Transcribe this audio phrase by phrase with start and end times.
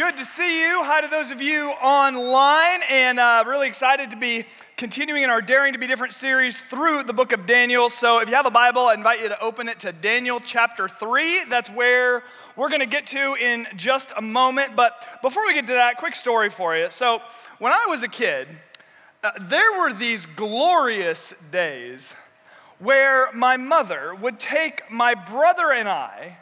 [0.00, 0.82] Good to see you.
[0.82, 4.46] Hi to those of you online, and uh, really excited to be
[4.78, 7.90] continuing in our Daring to Be Different series through the book of Daniel.
[7.90, 10.88] So, if you have a Bible, I invite you to open it to Daniel chapter
[10.88, 11.44] 3.
[11.50, 12.22] That's where
[12.56, 14.74] we're going to get to in just a moment.
[14.74, 16.86] But before we get to that, quick story for you.
[16.90, 17.20] So,
[17.58, 18.48] when I was a kid,
[19.22, 22.14] uh, there were these glorious days
[22.78, 26.38] where my mother would take my brother and I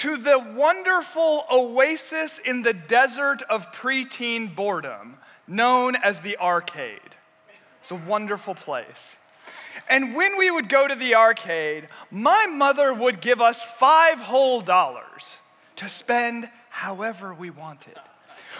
[0.00, 7.16] to the wonderful oasis in the desert of preteen boredom known as the arcade.
[7.82, 9.16] It's a wonderful place.
[9.90, 14.62] And when we would go to the arcade, my mother would give us five whole
[14.62, 15.36] dollars
[15.76, 17.98] to spend however we wanted.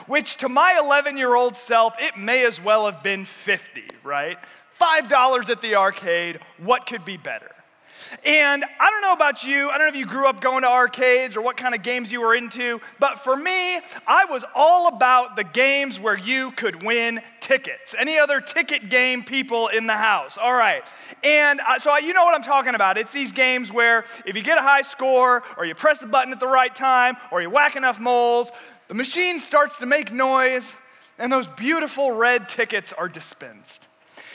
[0.07, 4.37] Which to my 11 year old self, it may as well have been 50, right?
[4.79, 7.55] $5 at the arcade, what could be better?
[8.25, 10.69] And I don't know about you, I don't know if you grew up going to
[10.69, 14.89] arcades or what kind of games you were into, but for me, I was all
[14.89, 17.95] about the games where you could win tickets.
[17.99, 20.39] Any other ticket game people in the house?
[20.39, 20.83] All right.
[21.23, 22.99] And uh, so you know what I'm talking about.
[22.99, 26.33] It's these games where if you get a high score, or you press the button
[26.33, 28.51] at the right time, or you whack enough moles,
[28.89, 30.75] the machine starts to make noise,
[31.19, 33.87] and those beautiful red tickets are dispensed.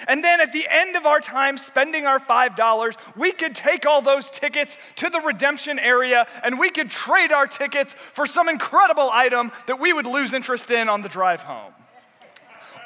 [0.07, 4.01] And then at the end of our time spending our $5, we could take all
[4.01, 9.09] those tickets to the redemption area and we could trade our tickets for some incredible
[9.11, 11.73] item that we would lose interest in on the drive home.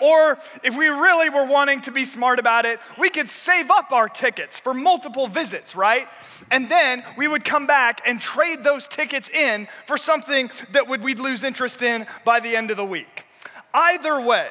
[0.02, 3.92] Or if we really were wanting to be smart about it, we could save up
[3.92, 6.08] our tickets for multiple visits, right?
[6.52, 11.04] And then we would come back and trade those tickets in for something that would
[11.04, 13.26] we'd lose interest in by the end of the week.
[13.74, 14.50] Either way,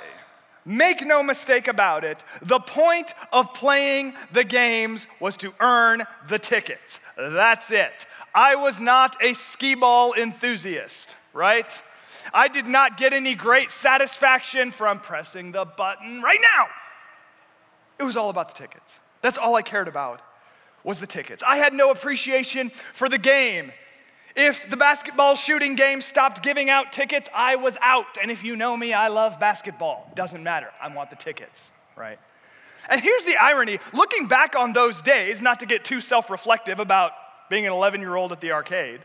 [0.69, 6.39] Make no mistake about it, the point of playing the games was to earn the
[6.39, 7.01] tickets.
[7.17, 8.05] That's it.
[8.35, 11.83] I was not a skee ball enthusiast, right?
[12.35, 16.67] I did not get any great satisfaction from pressing the button right now.
[17.99, 19.01] It was all about the tickets.
[19.23, 20.21] That's all I cared about
[20.85, 21.43] was the tickets.
[21.47, 23.73] I had no appreciation for the game.
[24.41, 28.19] If the basketball shooting game stopped giving out tickets, I was out.
[28.23, 30.09] And if you know me, I love basketball.
[30.15, 30.69] Doesn't matter.
[30.81, 32.21] I want the tickets, right?
[32.89, 36.79] And here's the irony looking back on those days, not to get too self reflective
[36.79, 37.11] about
[37.51, 39.01] being an 11 year old at the arcade,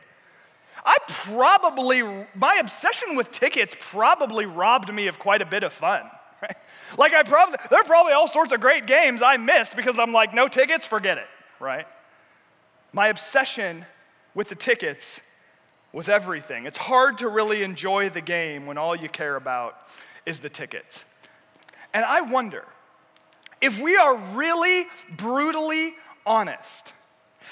[0.86, 2.04] I probably,
[2.36, 6.04] my obsession with tickets probably robbed me of quite a bit of fun.
[6.44, 6.58] Right?
[6.98, 10.12] Like, I probably, there are probably all sorts of great games I missed because I'm
[10.12, 11.28] like, no tickets, forget it,
[11.58, 11.88] right?
[12.92, 13.86] My obsession
[14.36, 15.22] with the tickets
[15.92, 16.66] was everything.
[16.66, 19.78] It's hard to really enjoy the game when all you care about
[20.26, 21.06] is the tickets.
[21.94, 22.66] And I wonder
[23.62, 24.86] if we are really
[25.16, 25.94] brutally
[26.26, 26.94] honest,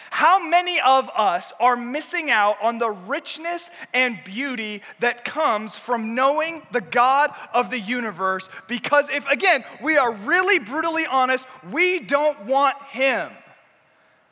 [0.09, 6.15] how many of us are missing out on the richness and beauty that comes from
[6.15, 8.49] knowing the God of the universe?
[8.67, 13.31] Because if, again, we are really brutally honest, we don't want Him,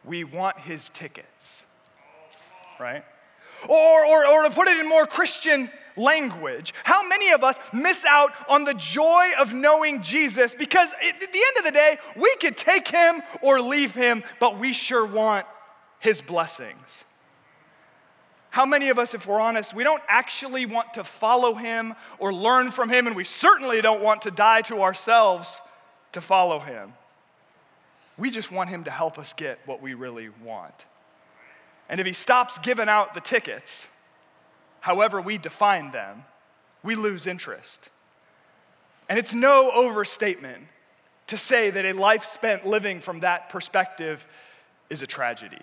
[0.03, 1.65] we want His tickets
[2.79, 3.03] right?
[3.67, 8.05] Or, or, or to put it in more Christian language, how many of us miss
[8.05, 12.33] out on the joy of knowing Jesus because at the end of the day, we
[12.37, 15.45] could take him or leave him, but we sure want
[15.99, 17.03] his blessings.
[18.51, 22.33] How many of us, if we're honest, we don't actually want to follow him or
[22.33, 25.61] learn from him, and we certainly don't want to die to ourselves
[26.13, 26.93] to follow him?
[28.17, 30.73] We just want him to help us get what we really want.
[31.89, 33.87] And if he stops giving out the tickets,
[34.79, 36.23] however we define them,
[36.83, 37.89] we lose interest.
[39.09, 40.65] And it's no overstatement
[41.27, 44.25] to say that a life spent living from that perspective
[44.89, 45.61] is a tragedy.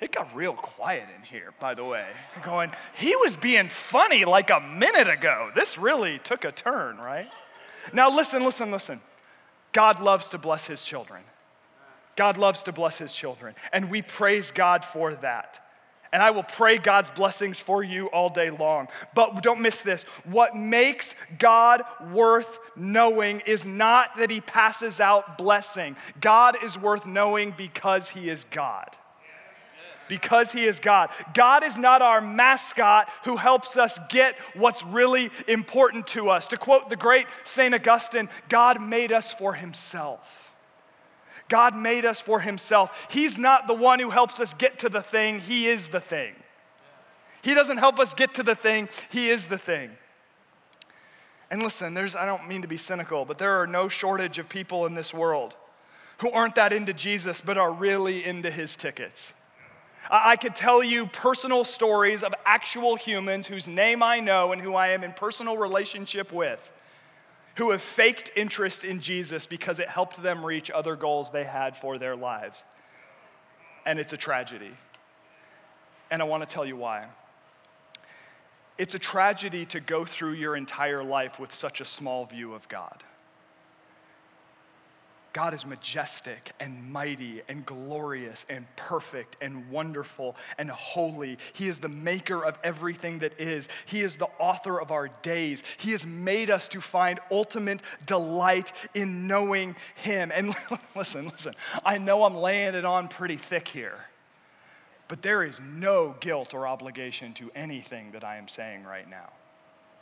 [0.00, 2.06] It got real quiet in here, by the way.
[2.42, 5.50] Going, he was being funny like a minute ago.
[5.54, 7.28] This really took a turn, right?
[7.92, 9.00] Now, listen, listen, listen.
[9.72, 11.22] God loves to bless his children.
[12.16, 15.58] God loves to bless his children, and we praise God for that.
[16.12, 18.88] And I will pray God's blessings for you all day long.
[19.14, 20.02] But don't miss this.
[20.24, 21.82] What makes God
[22.12, 25.96] worth knowing is not that he passes out blessing.
[26.20, 28.90] God is worth knowing because he is God.
[30.06, 31.08] Because he is God.
[31.32, 36.46] God is not our mascot who helps us get what's really important to us.
[36.48, 37.74] To quote the great St.
[37.74, 40.41] Augustine, God made us for himself.
[41.52, 43.08] God made us for Himself.
[43.10, 46.32] He's not the one who helps us get to the thing, He is the thing.
[47.42, 49.90] He doesn't help us get to the thing, He is the thing.
[51.50, 54.48] And listen, there's, I don't mean to be cynical, but there are no shortage of
[54.48, 55.54] people in this world
[56.20, 59.34] who aren't that into Jesus but are really into His tickets.
[60.10, 64.74] I could tell you personal stories of actual humans whose name I know and who
[64.74, 66.72] I am in personal relationship with,
[67.56, 71.76] who have faked interest in Jesus because it helped them reach other goals they had
[71.76, 72.64] for their lives.
[73.84, 74.72] And it's a tragedy.
[76.10, 77.06] And I want to tell you why.
[78.78, 82.68] It's a tragedy to go through your entire life with such a small view of
[82.68, 83.02] God.
[85.32, 91.38] God is majestic and mighty and glorious and perfect and wonderful and holy.
[91.54, 93.68] He is the maker of everything that is.
[93.86, 95.62] He is the author of our days.
[95.78, 100.30] He has made us to find ultimate delight in knowing Him.
[100.34, 100.54] And
[100.94, 103.98] listen, listen, I know I'm laying it on pretty thick here,
[105.08, 109.30] but there is no guilt or obligation to anything that I am saying right now.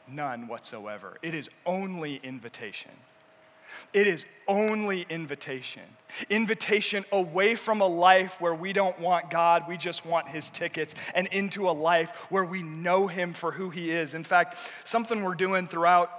[0.08, 1.18] None whatsoever.
[1.22, 2.90] It is only invitation.
[3.92, 5.82] It is only invitation.
[6.28, 10.94] Invitation away from a life where we don't want God, we just want His tickets,
[11.14, 14.14] and into a life where we know Him for who He is.
[14.14, 16.10] In fact, something we're doing throughout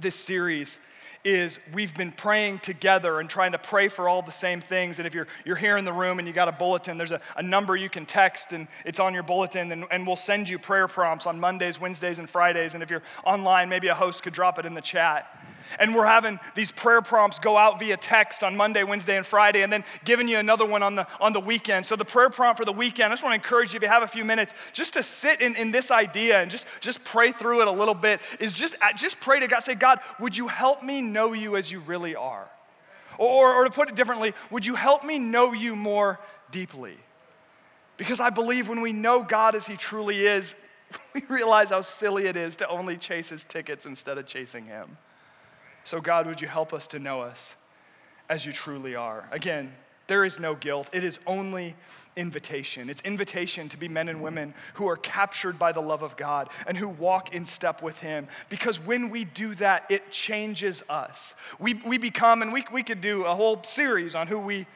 [0.00, 0.78] this series
[1.24, 4.98] is we've been praying together and trying to pray for all the same things.
[4.98, 7.20] And if you're, you're here in the room and you got a bulletin, there's a,
[7.36, 9.72] a number you can text and it's on your bulletin.
[9.72, 12.74] And, and we'll send you prayer prompts on Mondays, Wednesdays, and Fridays.
[12.74, 15.26] And if you're online, maybe a host could drop it in the chat.
[15.78, 19.62] And we're having these prayer prompts go out via text on Monday, Wednesday, and Friday,
[19.62, 21.86] and then giving you another one on the, on the weekend.
[21.86, 23.88] So, the prayer prompt for the weekend, I just want to encourage you, if you
[23.88, 27.32] have a few minutes, just to sit in, in this idea and just, just pray
[27.32, 29.60] through it a little bit, is just, uh, just pray to God.
[29.60, 32.48] Say, God, would you help me know you as you really are?
[33.18, 36.96] Or, or to put it differently, would you help me know you more deeply?
[37.96, 40.54] Because I believe when we know God as He truly is,
[41.14, 44.96] we realize how silly it is to only chase His tickets instead of chasing Him.
[45.88, 47.56] So, God, would you help us to know us
[48.28, 49.26] as you truly are?
[49.32, 49.72] Again,
[50.06, 50.90] there is no guilt.
[50.92, 51.74] It is only
[52.14, 52.90] invitation.
[52.90, 56.50] It's invitation to be men and women who are captured by the love of God
[56.66, 58.28] and who walk in step with Him.
[58.50, 61.34] Because when we do that, it changes us.
[61.58, 64.66] We, we become, and we, we could do a whole series on who we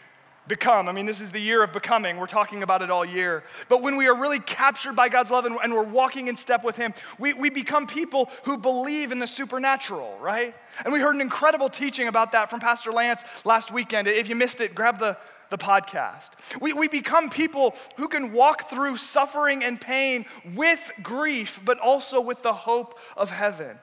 [0.48, 0.88] become.
[0.88, 2.16] I mean, this is the year of becoming.
[2.16, 3.44] We're talking about it all year.
[3.68, 6.64] But when we are really captured by God's love and, and, we're walking in step
[6.64, 10.54] with Him, we, we become people who believe in the supernatural, right?
[10.84, 14.08] And we heard an incredible teaching about that from Pastor Lance last weekend.
[14.08, 15.16] If you missed it, grab the,
[15.50, 16.30] the podcast.
[16.60, 22.20] We, we become people who can walk through suffering and pain with grief, but also
[22.20, 23.78] with the hope of heaven.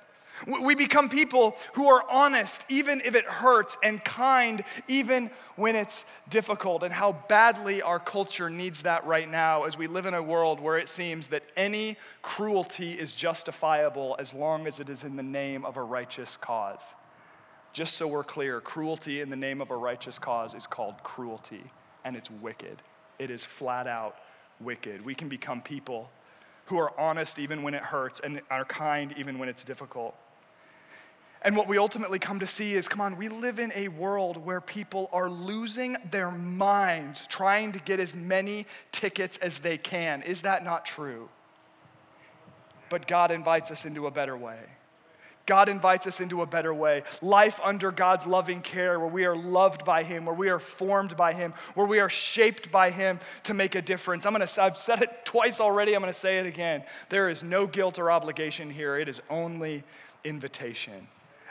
[0.48, 6.06] We become people who are honest even if it hurts and kind even when it's
[6.30, 10.24] difficult, and how badly our culture needs that right now as we live in a
[10.24, 15.16] world where it seems that any cruelty is justifiable as long as it is in
[15.16, 16.94] the name of a righteous cause.
[17.74, 21.64] Just so we're clear, cruelty in the name of a righteous cause is called cruelty,
[22.04, 22.82] and it's wicked.
[23.20, 24.16] It is flat out
[24.60, 25.06] wicked.
[25.06, 26.10] We can become people
[26.66, 30.16] who are honest even when it hurts and are kind even when it's difficult.
[31.42, 34.38] And what we ultimately come to see is come on, we live in a world
[34.38, 40.22] where people are losing their minds trying to get as many tickets as they can.
[40.22, 41.30] Is that not true?
[42.90, 44.60] But God invites us into a better way.
[45.46, 47.04] God invites us into a better way.
[47.24, 51.18] Life under God's loving care, where we are loved by Him, where we are formed
[51.18, 54.28] by Him, where we are shaped by Him to make a difference.
[54.28, 56.84] I'm gonna, I've said it twice already, I'm gonna say it again.
[57.08, 59.84] There is no guilt or obligation here, it is only
[60.24, 61.08] invitation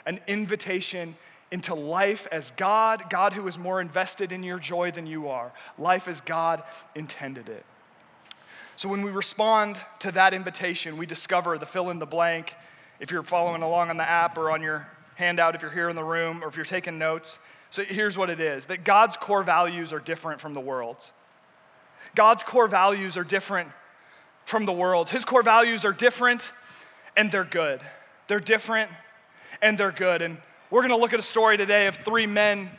[0.09, 1.15] an invitation
[1.51, 5.51] into life as God, God who is more invested in your joy than you are,
[5.77, 6.63] life as God
[6.95, 7.63] intended it.
[8.75, 12.55] So when we respond to that invitation, we discover the fill in the blank.
[12.99, 15.95] If you're following along on the app or on your handout, if you're here in
[15.95, 17.37] the room, or if you're taking notes,
[17.69, 21.11] so here's what it is that God's core values are different from the world's.
[22.15, 23.69] God's core values are different
[24.45, 25.11] from the world's.
[25.11, 26.51] His core values are different
[27.15, 27.81] and they're good.
[28.27, 28.89] They're different
[29.61, 30.21] and they're good.
[30.21, 30.37] And
[30.69, 32.69] we're going to look at a story today of three men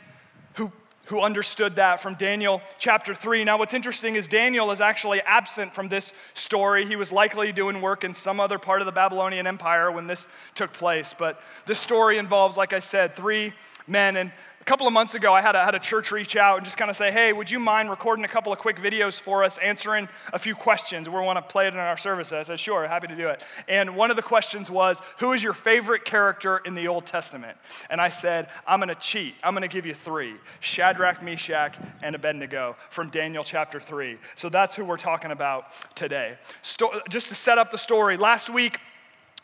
[0.55, 0.71] who,
[1.05, 3.43] who understood that from Daniel chapter 3.
[3.43, 6.85] Now, what's interesting is Daniel is actually absent from this story.
[6.85, 10.27] He was likely doing work in some other part of the Babylonian Empire when this
[10.55, 11.13] took place.
[11.17, 13.53] But this story involves, like I said, three
[13.87, 14.15] men.
[14.17, 16.65] And a couple of months ago, I had a, had a church reach out and
[16.65, 19.43] just kind of say, hey, would you mind recording a couple of quick videos for
[19.43, 21.09] us, answering a few questions?
[21.09, 22.31] We want to play it in our service.
[22.31, 23.43] I said, sure, happy to do it.
[23.67, 27.57] And one of the questions was, who is your favorite character in the Old Testament?
[27.89, 29.33] And I said, I'm going to cheat.
[29.43, 34.17] I'm going to give you three Shadrach, Meshach, and Abednego from Daniel chapter 3.
[34.35, 36.37] So that's who we're talking about today.
[36.61, 38.79] Sto- just to set up the story, last week,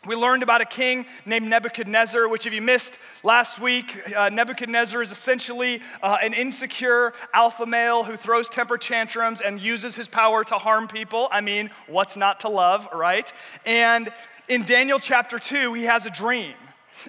[0.07, 5.01] We learned about a king named Nebuchadnezzar, which, if you missed last week, uh, Nebuchadnezzar
[5.01, 10.45] is essentially uh, an insecure alpha male who throws temper tantrums and uses his power
[10.45, 11.27] to harm people.
[11.29, 13.31] I mean, what's not to love, right?
[13.65, 14.09] And
[14.47, 16.53] in Daniel chapter 2, he has a dream,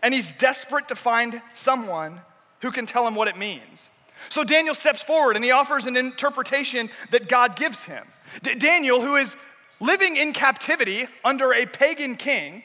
[0.03, 2.21] and he's desperate to find someone
[2.63, 3.91] who can tell him what it means.
[4.29, 8.05] So Daniel steps forward and he offers an interpretation that God gives him.
[8.43, 9.37] D- Daniel, who is
[9.79, 12.65] living in captivity under a pagan king,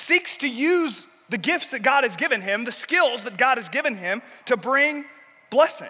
[0.00, 3.68] seeks to use the gifts that God has given him, the skills that God has
[3.68, 5.04] given him to bring
[5.50, 5.88] blessing.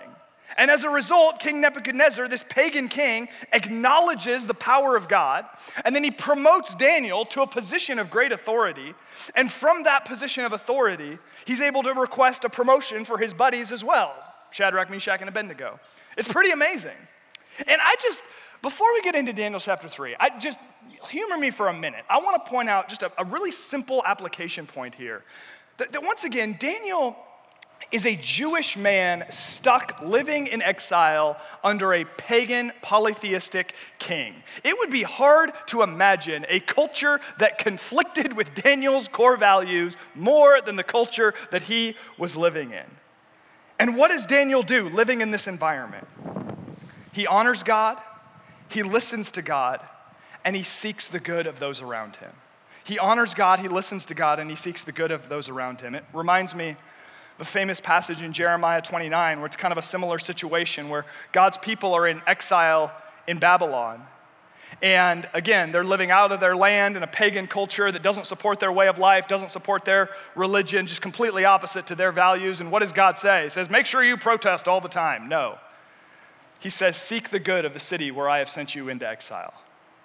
[0.56, 5.46] And as a result, King Nebuchadnezzar, this pagan king, acknowledges the power of God,
[5.84, 8.94] and then he promotes Daniel to a position of great authority.
[9.36, 13.72] And from that position of authority, he's able to request a promotion for his buddies
[13.72, 14.14] as well
[14.50, 15.78] Shadrach, Meshach, and Abednego.
[16.16, 16.96] It's pretty amazing.
[17.66, 18.22] And I just,
[18.62, 20.58] before we get into Daniel chapter 3, I just
[21.08, 22.04] humor me for a minute.
[22.08, 25.24] I want to point out just a, a really simple application point here.
[25.78, 27.16] That, that once again, Daniel
[27.92, 34.34] is a Jewish man stuck living in exile under a pagan polytheistic king.
[34.62, 40.60] It would be hard to imagine a culture that conflicted with Daniel's core values more
[40.60, 42.86] than the culture that he was living in.
[43.78, 46.06] And what does Daniel do living in this environment?
[47.12, 47.98] He honors God,
[48.68, 49.80] he listens to God,
[50.44, 52.32] and he seeks the good of those around him.
[52.84, 55.80] He honors God, he listens to God, and he seeks the good of those around
[55.80, 55.94] him.
[55.94, 56.76] It reminds me of
[57.40, 61.58] a famous passage in Jeremiah 29 where it's kind of a similar situation where God's
[61.58, 62.92] people are in exile
[63.26, 64.02] in Babylon.
[64.82, 68.60] And again, they're living out of their land in a pagan culture that doesn't support
[68.60, 72.60] their way of life, doesn't support their religion, just completely opposite to their values.
[72.60, 73.44] And what does God say?
[73.44, 75.28] He says, Make sure you protest all the time.
[75.28, 75.58] No.
[76.60, 79.52] He says, Seek the good of the city where I have sent you into exile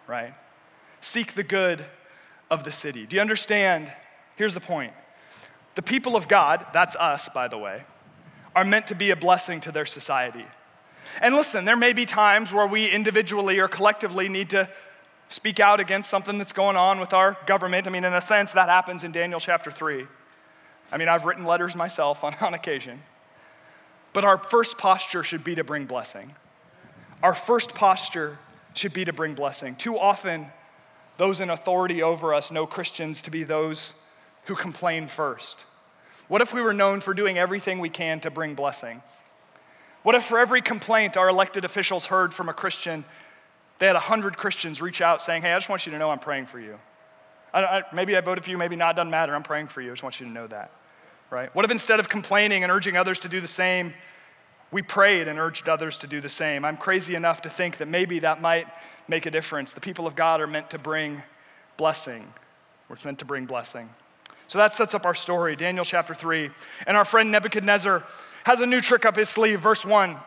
[0.07, 0.33] right?
[1.01, 1.85] Seek the good
[2.49, 3.05] of the city.
[3.05, 3.91] Do you understand?
[4.35, 4.93] Here's the point
[5.75, 7.83] the people of God, that's us, by the way,
[8.55, 10.45] are meant to be a blessing to their society.
[11.21, 14.69] And listen, there may be times where we individually or collectively need to
[15.27, 17.87] speak out against something that's going on with our government.
[17.87, 20.07] I mean, in a sense, that happens in Daniel chapter 3.
[20.91, 23.01] I mean, I've written letters myself on, on occasion.
[24.13, 26.35] But our first posture should be to bring blessing.
[27.21, 28.37] Our first posture
[28.77, 29.75] should be to bring blessing.
[29.75, 30.47] Too often,
[31.17, 33.93] those in authority over us know Christians to be those
[34.45, 35.65] who complain first.
[36.27, 39.01] What if we were known for doing everything we can to bring blessing?
[40.03, 43.05] What if for every complaint our elected officials heard from a Christian,
[43.79, 46.19] they had 100 Christians reach out saying, Hey, I just want you to know I'm
[46.19, 46.77] praying for you.
[47.53, 49.33] I, I, maybe I voted for you, maybe not, doesn't matter.
[49.33, 49.91] I'm praying for you.
[49.91, 50.71] I just want you to know that.
[51.29, 51.53] Right?
[51.55, 53.93] What if instead of complaining and urging others to do the same,
[54.75, 56.65] we prayed and urged others to do the same.
[56.65, 58.67] I'm crazy enough to think that maybe that might
[59.07, 59.71] make a difference.
[59.71, 61.23] The people of God are meant to bring
[61.77, 62.27] blessing.
[62.89, 63.89] We're meant to bring blessing.
[64.47, 66.49] So that sets up our story, Daniel chapter 3.
[66.87, 68.03] And our friend Nebuchadnezzar
[68.43, 69.61] has a new trick up his sleeve.
[69.61, 70.17] Verse 1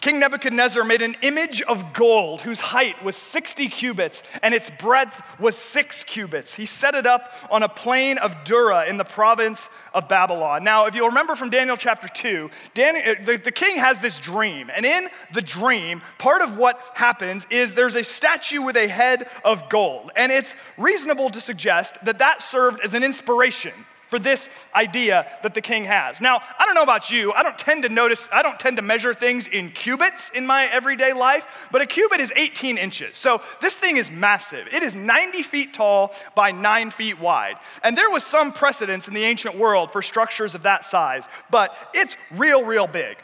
[0.00, 5.20] King Nebuchadnezzar made an image of gold whose height was 60 cubits and its breadth
[5.40, 6.54] was six cubits.
[6.54, 10.64] He set it up on a plain of Dura in the province of Babylon.
[10.64, 14.20] Now, if you'll remember from Daniel chapter 2, Daniel, uh, the, the king has this
[14.20, 14.70] dream.
[14.72, 19.28] And in the dream, part of what happens is there's a statue with a head
[19.44, 20.10] of gold.
[20.14, 23.72] And it's reasonable to suggest that that served as an inspiration
[24.08, 26.20] for this idea that the king has.
[26.20, 28.82] Now, I don't know about you, I don't tend to notice, I don't tend to
[28.82, 33.16] measure things in cubits in my everyday life, but a cubit is 18 inches.
[33.16, 34.68] So this thing is massive.
[34.72, 37.56] It is 90 feet tall by 9 feet wide.
[37.82, 41.74] And there was some precedence in the ancient world for structures of that size, but
[41.94, 43.16] it's real, real big.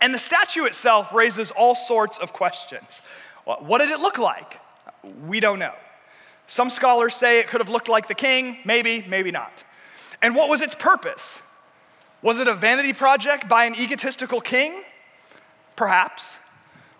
[0.00, 3.02] And the statue itself raises all sorts of questions.
[3.44, 4.58] What did it look like?
[5.26, 5.74] We don't know.
[6.46, 9.62] Some scholars say it could have looked like the king, maybe, maybe not.
[10.22, 11.42] And what was its purpose?
[12.22, 14.82] Was it a vanity project by an egotistical king?
[15.76, 16.38] Perhaps.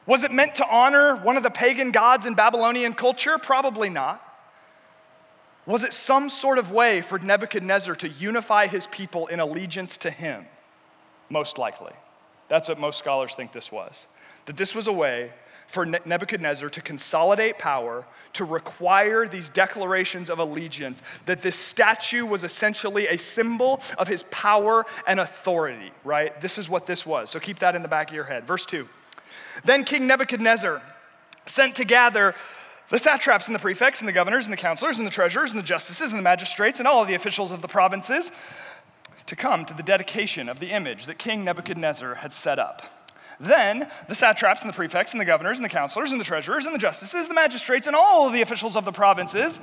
[0.07, 3.37] Was it meant to honor one of the pagan gods in Babylonian culture?
[3.39, 4.27] Probably not.
[5.67, 10.11] Was it some sort of way for Nebuchadnezzar to unify his people in allegiance to
[10.11, 10.47] him?
[11.29, 11.93] Most likely.
[12.49, 14.07] That's what most scholars think this was.
[14.47, 15.33] That this was a way
[15.71, 22.43] for Nebuchadnezzar to consolidate power, to require these declarations of allegiance, that this statue was
[22.43, 26.41] essentially a symbol of his power and authority, right?
[26.41, 27.31] This is what this was.
[27.31, 28.47] So keep that in the back of your head.
[28.47, 28.89] Verse 2.
[29.65, 30.83] Then King Nebuchadnezzar
[31.47, 32.35] sent to gather
[32.89, 35.59] the satraps and the prefects and the governors and the counselors and the treasurers and
[35.61, 38.33] the justices and the magistrates and all of the officials of the provinces
[39.27, 43.00] to come to the dedication of the image that King Nebuchadnezzar had set up.
[43.41, 46.67] Then the satraps and the prefects and the governors and the counselors and the treasurers
[46.67, 49.59] and the justices, the magistrates, and all of the officials of the provinces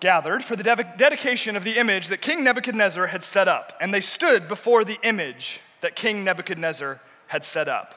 [0.00, 3.94] gathered for the de- dedication of the image that King Nebuchadnezzar had set up, and
[3.94, 7.94] they stood before the image that King Nebuchadnezzar had set up.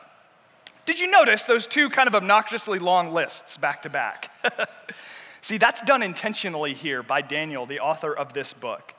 [0.85, 4.31] Did you notice those two kind of obnoxiously long lists back to back?
[5.41, 8.93] See, that's done intentionally here by Daniel, the author of this book.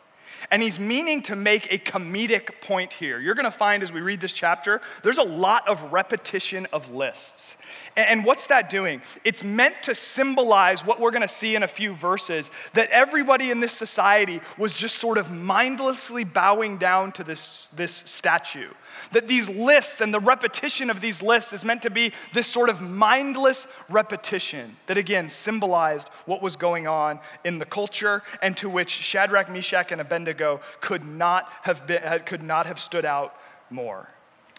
[0.51, 3.21] And he's meaning to make a comedic point here.
[3.21, 6.91] You're going to find as we read this chapter, there's a lot of repetition of
[6.91, 7.57] lists.
[7.97, 9.03] And what's that doing?
[9.23, 13.51] It's meant to symbolize what we're going to see in a few verses that everybody
[13.51, 18.71] in this society was just sort of mindlessly bowing down to this, this statue.
[19.13, 22.69] That these lists and the repetition of these lists is meant to be this sort
[22.69, 28.69] of mindless repetition that again symbolized what was going on in the culture and to
[28.69, 30.32] which Shadrach, Meshach, and Abednego
[30.81, 33.35] could not have, been, could not have stood out
[33.71, 34.09] more.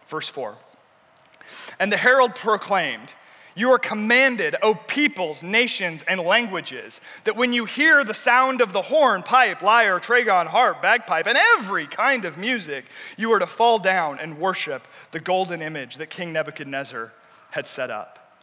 [0.08, 0.56] Verse 4.
[1.80, 3.14] And the herald proclaimed,
[3.56, 8.74] you are commanded, O peoples, nations, and languages, that when you hear the sound of
[8.74, 13.48] the horn, pipe, lyre, trigon, harp, bagpipe, and every kind of music, you are to
[13.48, 17.12] fall down and worship the golden image that King Nebuchadnezzar
[17.52, 18.42] had set up.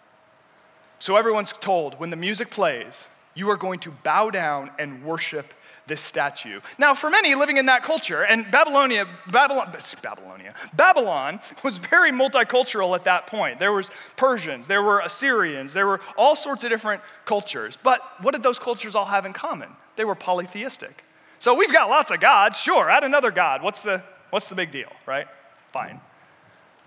[1.00, 5.54] So everyone's told when the music plays, you are going to bow down and worship
[5.90, 6.60] this statue.
[6.78, 12.94] Now, for many living in that culture, and Babylonia, Babylon, Babylonia, Babylon was very multicultural
[12.94, 13.58] at that point.
[13.58, 17.76] There was Persians, there were Assyrians, there were all sorts of different cultures.
[17.82, 19.68] But what did those cultures all have in common?
[19.96, 21.04] They were polytheistic.
[21.40, 23.62] So we've got lots of gods, sure, add another god.
[23.62, 25.26] What's the, what's the big deal, right?
[25.72, 26.00] Fine.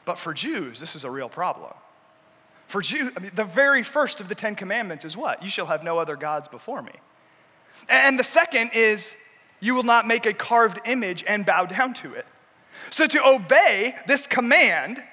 [0.06, 1.74] But for Jews, this is a real problem.
[2.68, 5.44] For Jews, I mean, the very first of the Ten Commandments is what?
[5.44, 6.94] You shall have no other gods before me.
[7.90, 9.16] And the second is,
[9.60, 12.26] you will not make a carved image and bow down to it.
[12.90, 15.04] So to obey this command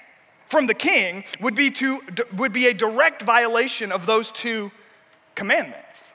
[0.47, 2.01] from the king would be, to,
[2.37, 4.73] would be a direct violation of those two
[5.35, 6.13] commandments.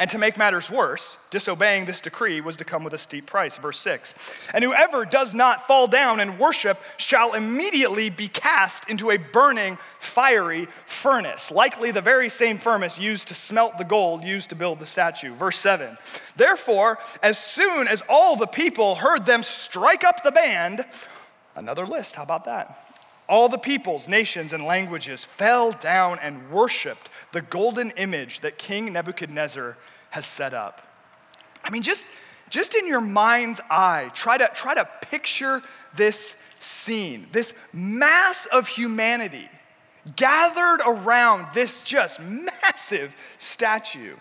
[0.00, 3.58] And to make matters worse, disobeying this decree was to come with a steep price.
[3.58, 4.14] Verse 6
[4.54, 9.76] And whoever does not fall down and worship shall immediately be cast into a burning,
[9.98, 14.78] fiery furnace, likely the very same furnace used to smelt the gold used to build
[14.78, 15.34] the statue.
[15.34, 15.98] Verse 7
[16.34, 20.86] Therefore, as soon as all the people heard them strike up the band,
[21.54, 22.90] another list, how about that?
[23.30, 28.92] All the peoples, nations, and languages fell down and worshiped the golden image that King
[28.92, 29.76] Nebuchadnezzar
[30.10, 30.86] has set up.
[31.64, 32.04] I mean, just,
[32.48, 35.62] just in your mind's eye, try to, try to picture
[35.96, 39.48] this scene, this mass of humanity
[40.16, 44.16] gathered around this just massive statue.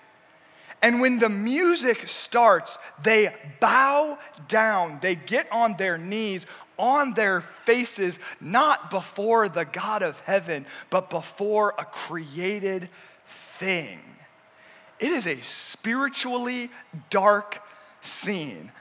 [0.82, 6.46] And when the music starts, they bow down, they get on their knees,
[6.78, 12.90] on their faces, not before the God of heaven, but before a created
[13.58, 14.00] thing.
[15.00, 16.70] It is a spiritually
[17.10, 17.62] dark
[18.02, 18.72] scene.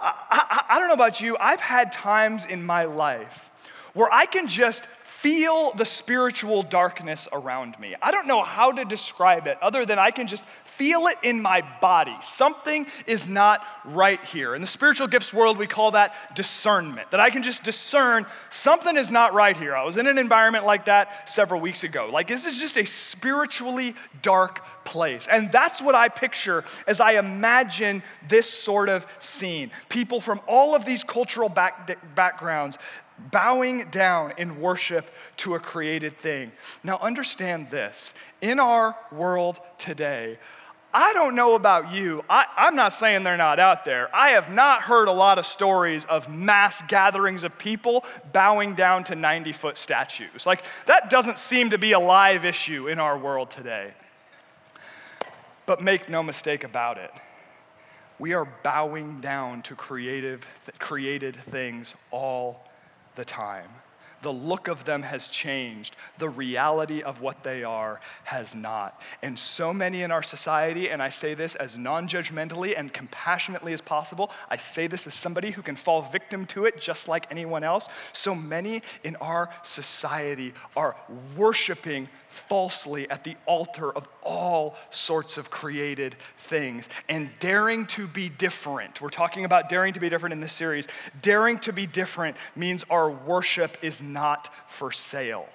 [0.00, 3.50] I, I, I, don't know about you, I've had times in my life
[3.94, 4.84] where I can just
[5.18, 7.92] feel the spiritual darkness around me.
[8.00, 11.42] I don't know how to describe it other than I can just feel it in
[11.42, 12.14] my body.
[12.22, 14.54] Something is not right here.
[14.54, 18.96] In the spiritual gifts world, we call that discernment, that I can just discern something
[18.96, 19.74] is not right here.
[19.74, 22.08] I was in an environment like that several weeks ago.
[22.12, 25.26] Like, this is just a spiritually dark place.
[25.28, 29.72] And that's what I picture as I imagine this sort of scene.
[29.88, 32.78] People from all of these cultural back, backgrounds
[33.30, 36.52] bowing down in worship to a created thing.
[36.82, 40.38] Now, understand this in our world today,
[40.92, 42.24] I don't know about you.
[42.30, 44.14] I, am not saying they're not out there.
[44.14, 49.04] I have not heard a lot of stories of mass gatherings of people bowing down
[49.04, 50.46] to 90 foot statues.
[50.46, 53.92] Like, that doesn't seem to be a live issue in our world today.
[55.66, 57.10] But make no mistake about it,
[58.18, 60.46] we are bowing down to creative,
[60.78, 62.67] created things all
[63.18, 63.68] the time.
[64.22, 65.94] The look of them has changed.
[66.18, 69.00] The reality of what they are has not.
[69.22, 73.72] And so many in our society, and I say this as non judgmentally and compassionately
[73.72, 77.26] as possible, I say this as somebody who can fall victim to it just like
[77.30, 77.88] anyone else.
[78.12, 80.96] So many in our society are
[81.36, 88.28] worshiping falsely at the altar of all sorts of created things and daring to be
[88.28, 89.00] different.
[89.00, 90.86] We're talking about daring to be different in this series.
[91.22, 95.48] Daring to be different means our worship is not for sale.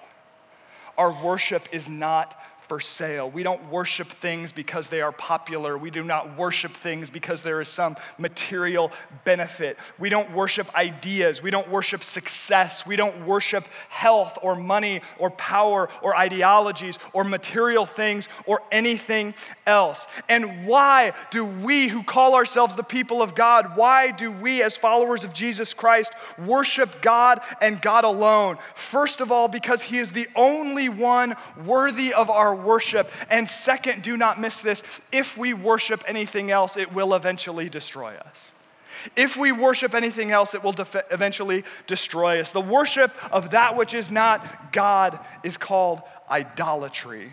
[0.96, 3.30] Our worship is not for sale.
[3.30, 5.76] We don't worship things because they are popular.
[5.76, 8.90] We do not worship things because there is some material
[9.24, 9.78] benefit.
[9.98, 11.42] We don't worship ideas.
[11.42, 12.86] We don't worship success.
[12.86, 19.34] We don't worship health or money or power or ideologies or material things or anything
[19.66, 20.06] else.
[20.28, 24.76] And why do we who call ourselves the people of God, why do we as
[24.76, 28.58] followers of Jesus Christ worship God and God alone?
[28.74, 33.10] First of all, because He is the only one worthy of our worship.
[33.30, 38.14] And second, do not miss this if we worship anything else, it will eventually destroy
[38.16, 38.52] us.
[39.16, 42.52] If we worship anything else, it will def- eventually destroy us.
[42.52, 47.32] The worship of that which is not God is called idolatry.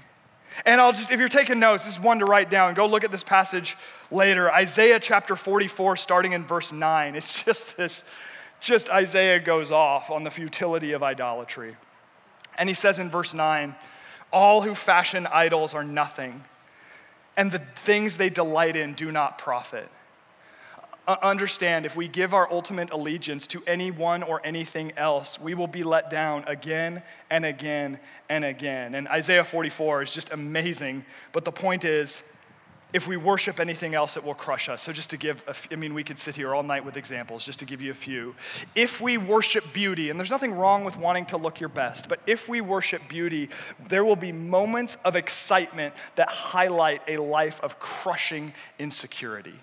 [0.65, 2.73] And I'll just, if you're taking notes, this is one to write down.
[2.73, 3.77] Go look at this passage
[4.11, 4.51] later.
[4.51, 7.15] Isaiah chapter 44, starting in verse 9.
[7.15, 8.03] It's just this,
[8.59, 11.77] just Isaiah goes off on the futility of idolatry.
[12.57, 13.75] And he says in verse 9,
[14.31, 16.43] all who fashion idols are nothing,
[17.37, 19.89] and the things they delight in do not profit.
[21.07, 25.67] Uh, understand, if we give our ultimate allegiance to anyone or anything else, we will
[25.67, 28.93] be let down again and again and again.
[28.93, 32.23] And Isaiah 44 is just amazing, but the point is,
[32.93, 34.81] if we worship anything else, it will crush us.
[34.81, 37.59] So, just to give, I mean, we could sit here all night with examples, just
[37.59, 38.35] to give you a few.
[38.75, 42.19] If we worship beauty, and there's nothing wrong with wanting to look your best, but
[42.27, 43.49] if we worship beauty,
[43.87, 49.55] there will be moments of excitement that highlight a life of crushing insecurity.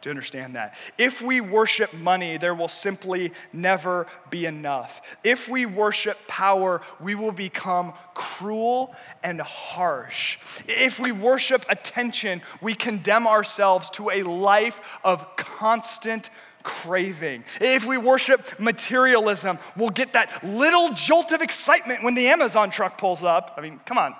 [0.00, 0.76] Do you understand that?
[0.96, 5.02] If we worship money, there will simply never be enough.
[5.24, 10.38] If we worship power, we will become cruel and harsh.
[10.68, 16.30] If we worship attention, we condemn ourselves to a life of constant
[16.62, 17.44] craving.
[17.60, 22.98] If we worship materialism, we'll get that little jolt of excitement when the Amazon truck
[22.98, 23.54] pulls up.
[23.56, 24.14] I mean, come on,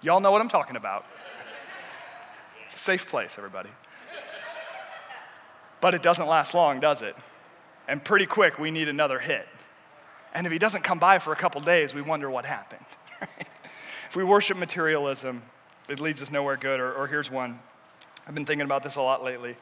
[0.00, 1.06] y'all know what I'm talking about.
[2.66, 3.70] It's a safe place, everybody.
[5.84, 7.14] But it doesn't last long, does it?
[7.88, 9.46] And pretty quick, we need another hit.
[10.32, 12.86] And if he doesn't come by for a couple days, we wonder what happened.
[14.08, 15.42] if we worship materialism,
[15.90, 16.80] it leads us nowhere good.
[16.80, 17.58] Or, or here's one.
[18.26, 19.56] I've been thinking about this a lot lately.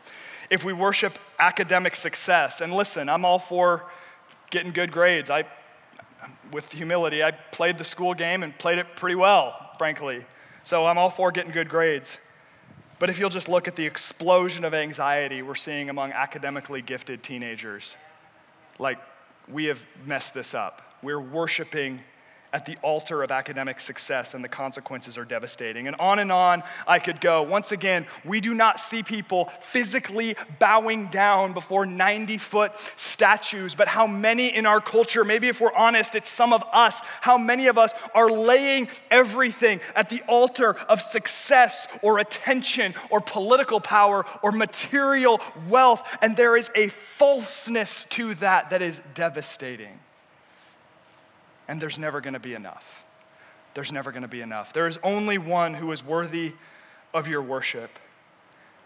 [0.48, 3.90] If we worship academic success, and listen, I'm all for
[4.50, 5.28] getting good grades.
[5.28, 5.42] I,
[6.52, 10.24] with humility, I played the school game and played it pretty well, frankly.
[10.62, 12.16] So I'm all for getting good grades.
[13.02, 17.24] But if you'll just look at the explosion of anxiety we're seeing among academically gifted
[17.24, 17.96] teenagers,
[18.78, 19.00] like
[19.48, 20.82] we have messed this up.
[21.02, 21.98] We're worshiping
[22.52, 25.86] at the altar of academic success, and the consequences are devastating.
[25.86, 27.42] And on and on I could go.
[27.42, 33.88] Once again, we do not see people physically bowing down before 90 foot statues, but
[33.88, 37.68] how many in our culture, maybe if we're honest, it's some of us, how many
[37.68, 44.24] of us are laying everything at the altar of success or attention or political power
[44.42, 50.01] or material wealth, and there is a falseness to that that is devastating
[51.68, 53.04] and there's never going to be enough.
[53.74, 54.72] There's never going to be enough.
[54.72, 56.54] There is only one who is worthy
[57.14, 57.98] of your worship.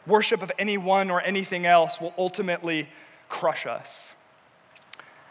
[0.07, 2.89] Worship of anyone or anything else will ultimately
[3.29, 4.13] crush us.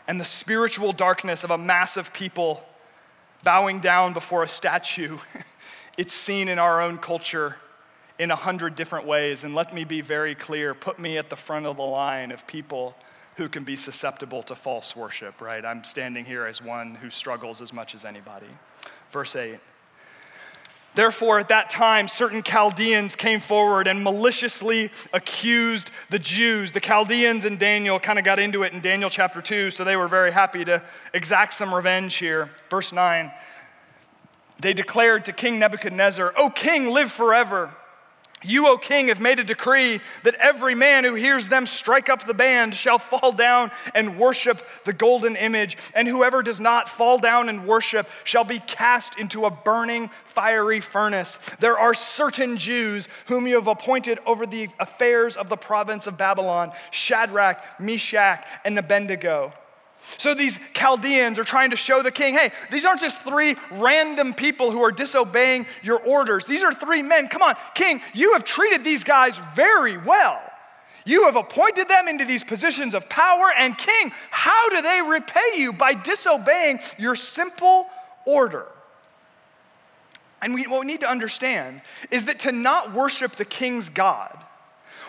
[0.07, 2.63] And the spiritual darkness of a mass of people
[3.43, 5.17] bowing down before a statue,
[5.97, 7.55] it's seen in our own culture
[8.19, 9.43] in a hundred different ways.
[9.43, 12.45] And let me be very clear put me at the front of the line of
[12.45, 12.95] people
[13.37, 15.65] who can be susceptible to false worship, right?
[15.65, 18.47] I'm standing here as one who struggles as much as anybody.
[19.11, 19.59] Verse 8.
[20.95, 26.71] Therefore, at that time, certain Chaldeans came forward and maliciously accused the Jews.
[26.71, 29.97] The Chaldeans and Daniel kind of got into it in Daniel chapter 2, so they
[29.97, 30.81] were very happy to
[31.13, 32.49] exact some revenge here.
[32.69, 33.29] Verse 9
[34.59, 37.75] They declared to King Nebuchadnezzar, O king, live forever.
[38.45, 42.25] You, O king, have made a decree that every man who hears them strike up
[42.25, 47.17] the band shall fall down and worship the golden image, and whoever does not fall
[47.17, 51.39] down and worship shall be cast into a burning fiery furnace.
[51.59, 56.17] There are certain Jews whom you have appointed over the affairs of the province of
[56.17, 59.53] Babylon Shadrach, Meshach, and Abednego.
[60.17, 64.33] So these Chaldeans are trying to show the king hey, these aren't just three random
[64.33, 66.45] people who are disobeying your orders.
[66.45, 67.27] These are three men.
[67.27, 70.41] Come on, king, you have treated these guys very well.
[71.05, 75.51] You have appointed them into these positions of power, and king, how do they repay
[75.55, 75.71] you?
[75.71, 77.87] By disobeying your simple
[78.25, 78.65] order.
[80.41, 84.35] And we, what we need to understand is that to not worship the king's God,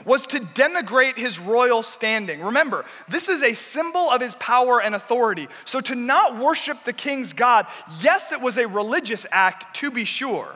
[0.05, 2.41] was to denigrate his royal standing.
[2.41, 5.49] Remember, this is a symbol of his power and authority.
[5.65, 7.67] So to not worship the king's God,
[8.01, 10.55] yes, it was a religious act to be sure.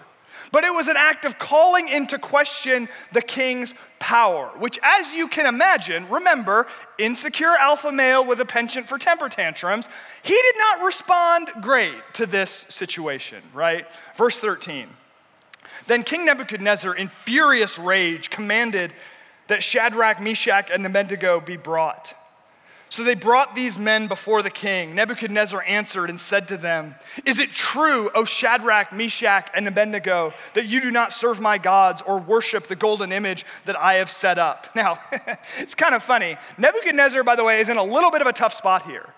[0.52, 5.28] but it was an act of calling into question the king's power, which, as you
[5.28, 6.66] can imagine, remember,
[6.98, 9.88] insecure alpha male with a penchant for temper tantrums,
[10.22, 13.86] he did not respond great to this situation, right?
[14.16, 14.88] Verse 13.
[15.86, 18.92] Then King Nebuchadnezzar, in furious rage, commanded
[19.50, 22.14] that Shadrach, Meshach, and Abednego be brought.
[22.88, 24.94] So they brought these men before the king.
[24.94, 30.66] Nebuchadnezzar answered and said to them, Is it true, O Shadrach, Meshach, and Abednego, that
[30.66, 34.38] you do not serve my gods or worship the golden image that I have set
[34.38, 34.68] up?
[34.76, 35.00] Now,
[35.58, 36.36] it's kind of funny.
[36.56, 39.08] Nebuchadnezzar, by the way, is in a little bit of a tough spot here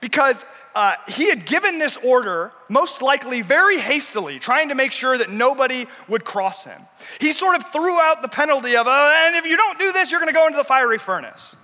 [0.00, 0.44] because
[0.78, 5.28] uh, he had given this order, most likely very hastily, trying to make sure that
[5.28, 6.80] nobody would cross him.
[7.20, 10.12] He sort of threw out the penalty of, uh, and if you don't do this,
[10.12, 11.56] you're going to go into the fiery furnace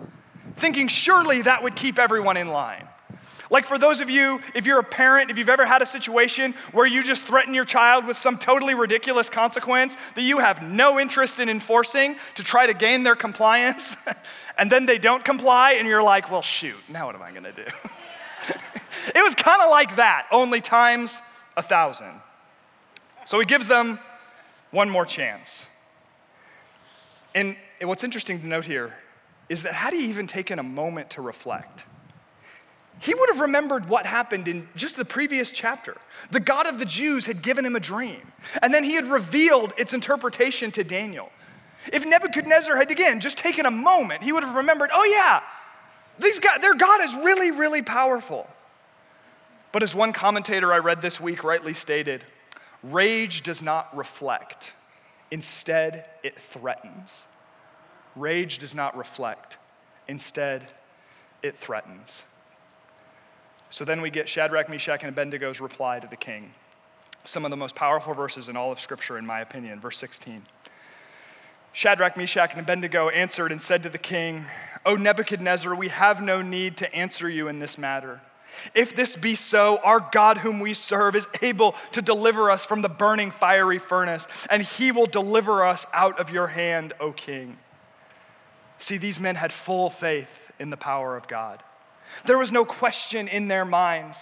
[0.56, 2.88] thinking surely that would keep everyone in line.
[3.50, 6.54] Like for those of you, if you're a parent, if you've ever had a situation
[6.72, 10.98] where you just threaten your child with some totally ridiculous consequence that you have no
[10.98, 13.96] interest in enforcing to try to gain their compliance,
[14.58, 17.52] and then they don't comply, and you're like, well, shoot, now what am I gonna
[17.52, 17.64] do?
[19.14, 21.20] it was kind of like that, only times
[21.56, 22.20] a thousand.
[23.24, 23.98] So he gives them
[24.70, 25.66] one more chance.
[27.34, 28.94] And what's interesting to note here
[29.48, 31.84] is that had he even taken a moment to reflect,
[33.00, 35.96] he would have remembered what happened in just the previous chapter.
[36.30, 39.72] The God of the Jews had given him a dream, and then he had revealed
[39.76, 41.30] its interpretation to Daniel.
[41.92, 45.42] If Nebuchadnezzar had again just taken a moment, he would have remembered, oh yeah,
[46.18, 48.48] these their God is really, really powerful.
[49.72, 52.24] But as one commentator I read this week rightly stated,
[52.82, 54.72] rage does not reflect,
[55.30, 57.24] instead, it threatens.
[58.14, 59.56] Rage does not reflect,
[60.06, 60.70] instead,
[61.42, 62.24] it threatens.
[63.70, 66.52] So then we get Shadrach, Meshach, and Abednego's reply to the king.
[67.24, 69.80] Some of the most powerful verses in all of Scripture, in my opinion.
[69.80, 70.46] Verse 16.
[71.74, 74.46] Shadrach, Meshach, and Abednego answered and said to the king,
[74.86, 78.20] O Nebuchadnezzar, we have no need to answer you in this matter.
[78.74, 82.82] If this be so, our God, whom we serve, is able to deliver us from
[82.82, 87.58] the burning fiery furnace, and he will deliver us out of your hand, O king.
[88.78, 91.60] See, these men had full faith in the power of God.
[92.24, 94.16] There was no question in their minds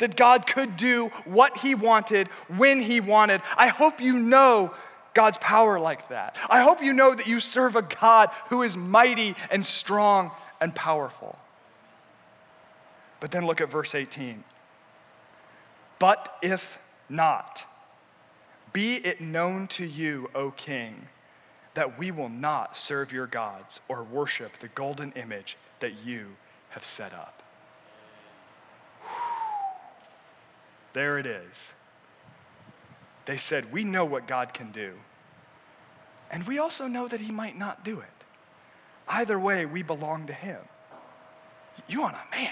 [0.00, 3.40] that God could do what He wanted when He wanted.
[3.56, 4.74] I hope you know
[5.14, 6.36] God's power like that.
[6.48, 10.74] I hope you know that you serve a God who is mighty and strong and
[10.74, 11.38] powerful.
[13.18, 14.44] But then look at verse 18.
[15.98, 17.66] But if not,
[18.72, 21.08] be it known to you, O king
[21.74, 26.26] that we will not serve your gods or worship the golden image that you
[26.70, 27.42] have set up.
[30.92, 31.72] There it is.
[33.30, 34.94] They said, We know what God can do,
[36.32, 38.24] and we also know that He might not do it.
[39.06, 40.58] Either way, we belong to Him.
[41.86, 42.50] You want a man,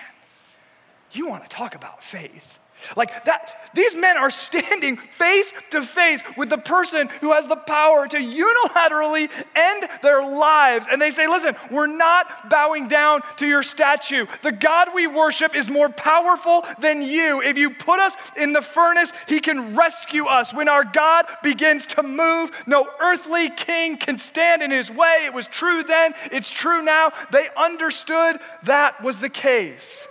[1.10, 2.60] you want to talk about faith.
[2.96, 7.56] Like that, these men are standing face to face with the person who has the
[7.56, 10.86] power to unilaterally end their lives.
[10.90, 14.26] And they say, Listen, we're not bowing down to your statue.
[14.42, 17.42] The God we worship is more powerful than you.
[17.42, 20.54] If you put us in the furnace, he can rescue us.
[20.54, 25.22] When our God begins to move, no earthly king can stand in his way.
[25.24, 27.12] It was true then, it's true now.
[27.32, 30.06] They understood that was the case.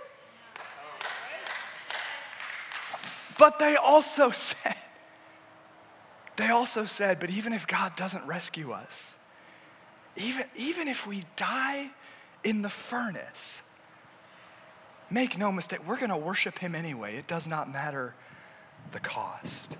[3.38, 4.76] But they also said,
[6.36, 9.10] they also said, but even if God doesn't rescue us,
[10.16, 11.90] even, even if we die
[12.44, 13.62] in the furnace,
[15.10, 17.16] make no mistake, we're going to worship him anyway.
[17.16, 18.14] It does not matter
[18.92, 19.76] the cost.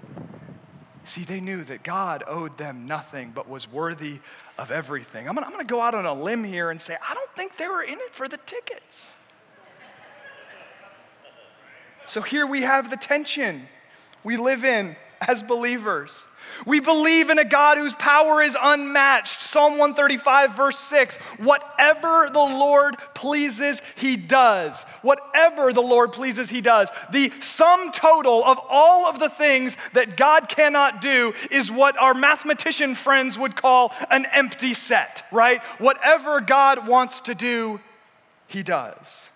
[1.04, 4.20] See, they knew that God owed them nothing but was worthy
[4.58, 5.28] of everything.
[5.28, 7.56] I'm gonna, I'm gonna go out on a limb here and say, I don't think
[7.56, 9.16] they were in it for the tickets.
[12.08, 13.68] So here we have the tension
[14.24, 16.24] we live in as believers.
[16.64, 19.42] We believe in a God whose power is unmatched.
[19.42, 24.84] Psalm 135, verse 6 Whatever the Lord pleases, he does.
[25.02, 26.90] Whatever the Lord pleases, he does.
[27.12, 32.14] The sum total of all of the things that God cannot do is what our
[32.14, 35.62] mathematician friends would call an empty set, right?
[35.78, 37.80] Whatever God wants to do,
[38.46, 39.30] he does.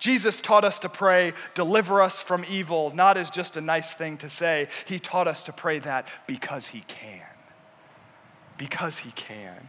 [0.00, 4.16] Jesus taught us to pray, deliver us from evil, not as just a nice thing
[4.18, 4.68] to say.
[4.86, 7.22] He taught us to pray that because He can.
[8.58, 9.68] Because He can.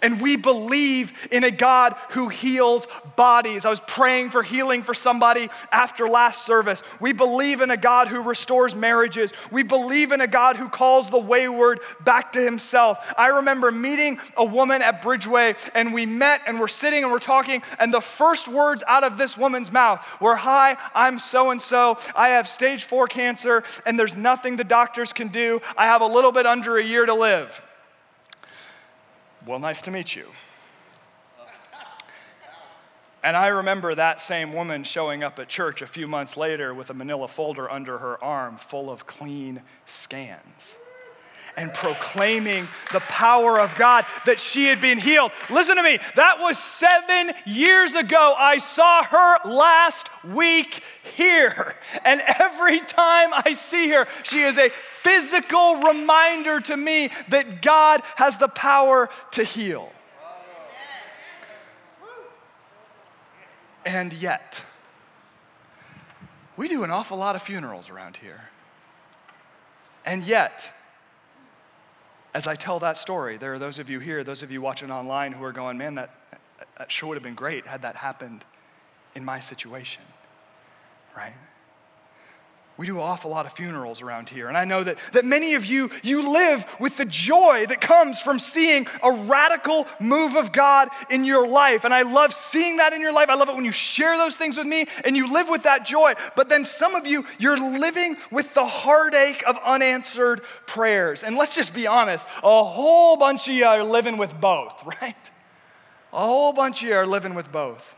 [0.00, 3.64] And we believe in a God who heals bodies.
[3.64, 6.82] I was praying for healing for somebody after last service.
[7.00, 9.32] We believe in a God who restores marriages.
[9.50, 12.98] We believe in a God who calls the wayward back to himself.
[13.16, 17.18] I remember meeting a woman at Bridgeway, and we met and we're sitting and we're
[17.18, 21.60] talking, and the first words out of this woman's mouth were, Hi, I'm so and
[21.60, 21.98] so.
[22.14, 25.60] I have stage four cancer, and there's nothing the doctors can do.
[25.76, 27.62] I have a little bit under a year to live.
[29.46, 30.26] Well, nice to meet you.
[33.24, 36.90] And I remember that same woman showing up at church a few months later with
[36.90, 40.76] a manila folder under her arm full of clean scans
[41.56, 45.32] and proclaiming the power of God that she had been healed.
[45.50, 48.34] Listen to me, that was seven years ago.
[48.38, 50.82] I saw her last week
[51.16, 51.74] here.
[52.04, 58.02] And every time I see her, she is a physical reminder to me that God
[58.16, 59.92] has the power to heal.
[63.84, 64.64] And yet,
[66.56, 68.42] we do an awful lot of funerals around here.
[70.04, 70.72] And yet,
[72.34, 74.90] as I tell that story, there are those of you here, those of you watching
[74.90, 76.14] online who are going, man, that,
[76.78, 78.44] that sure would have been great had that happened
[79.14, 80.02] in my situation,
[81.16, 81.34] right?
[82.82, 84.48] We do an awful lot of funerals around here.
[84.48, 88.18] And I know that, that many of you, you live with the joy that comes
[88.18, 91.84] from seeing a radical move of God in your life.
[91.84, 93.28] And I love seeing that in your life.
[93.28, 95.86] I love it when you share those things with me and you live with that
[95.86, 96.14] joy.
[96.34, 101.22] But then some of you, you're living with the heartache of unanswered prayers.
[101.22, 105.30] And let's just be honest, a whole bunch of you are living with both, right?
[106.12, 107.94] A whole bunch of you are living with both.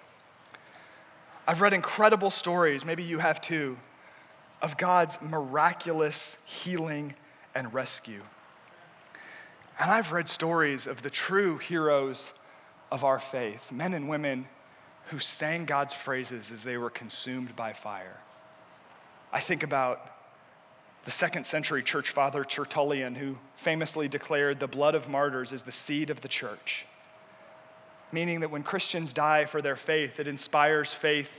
[1.49, 3.79] I've read incredible stories, maybe you have too
[4.65, 7.13] of God's miraculous healing
[7.55, 8.23] and rescue.
[9.79, 12.33] And I've read stories of the true heroes
[12.91, 14.47] of our faith, men and women
[15.09, 18.17] who sang God's phrases as they were consumed by fire.
[19.35, 20.01] I think about
[21.05, 25.73] the second century church father Tertullian, who famously declared the blood of martyrs is the
[25.73, 26.87] seed of the church,
[28.11, 31.31] meaning that when Christians die for their faith, it inspires faith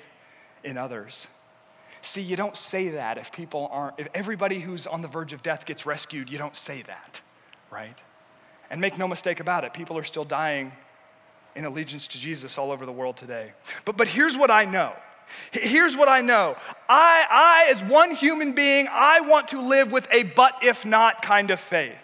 [0.63, 1.27] in others.
[2.05, 5.41] See, you don't say that if people aren't, if everybody who's on the verge of
[5.41, 7.19] death gets rescued, you don't say that,
[7.71, 7.97] right?
[8.69, 10.71] And make no mistake about it, people are still dying
[11.55, 13.53] in allegiance to Jesus all over the world today.
[13.85, 14.93] But, but here's what I know.
[15.51, 16.55] Here's what I know.
[16.87, 21.23] I, I, as one human being, I want to live with a but if not
[21.23, 21.95] kind of faith.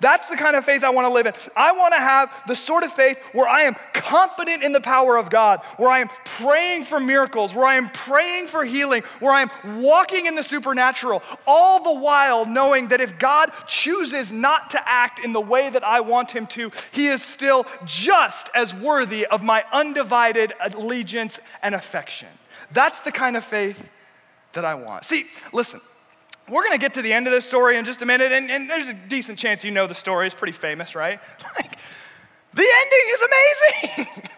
[0.00, 1.34] That's the kind of faith I want to live in.
[1.54, 5.18] I want to have the sort of faith where I am confident in the power
[5.18, 9.32] of God, where I am praying for miracles, where I am praying for healing, where
[9.32, 14.70] I am walking in the supernatural, all the while knowing that if God chooses not
[14.70, 18.74] to act in the way that I want Him to, He is still just as
[18.74, 22.28] worthy of my undivided allegiance and affection.
[22.72, 23.86] That's the kind of faith
[24.52, 25.04] that I want.
[25.04, 25.80] See, listen.
[26.50, 28.50] We're going to get to the end of this story in just a minute, and,
[28.50, 30.26] and there's a decent chance you know the story.
[30.26, 31.20] It's pretty famous, right?
[31.56, 31.78] Like,
[32.52, 33.22] the ending is
[33.96, 34.30] amazing.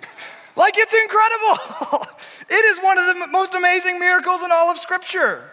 [0.56, 2.06] like, it's incredible.
[2.48, 5.50] it is one of the most amazing miracles in all of Scripture.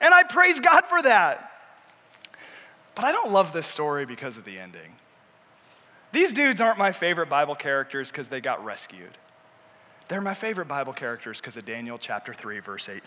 [0.00, 1.52] And I praise God for that.
[2.94, 4.94] But I don't love this story because of the ending.
[6.12, 9.18] These dudes aren't my favorite Bible characters because they got rescued.
[10.08, 13.02] They're my favorite Bible characters because of Daniel chapter 3, verse 18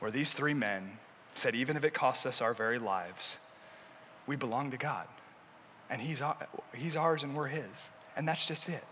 [0.00, 0.98] where these three men
[1.34, 3.38] said, even if it costs us our very lives,
[4.26, 5.06] we belong to God.
[5.88, 6.22] And he's,
[6.74, 7.90] he's ours and we're His.
[8.16, 8.84] And that's just it.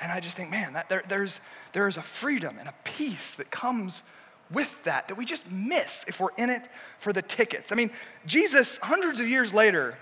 [0.00, 1.40] And I just think, man, that there, there's,
[1.72, 4.02] there is a freedom and a peace that comes
[4.50, 7.72] with that that we just miss if we're in it for the tickets.
[7.72, 7.90] I mean,
[8.26, 9.96] Jesus, hundreds of years later,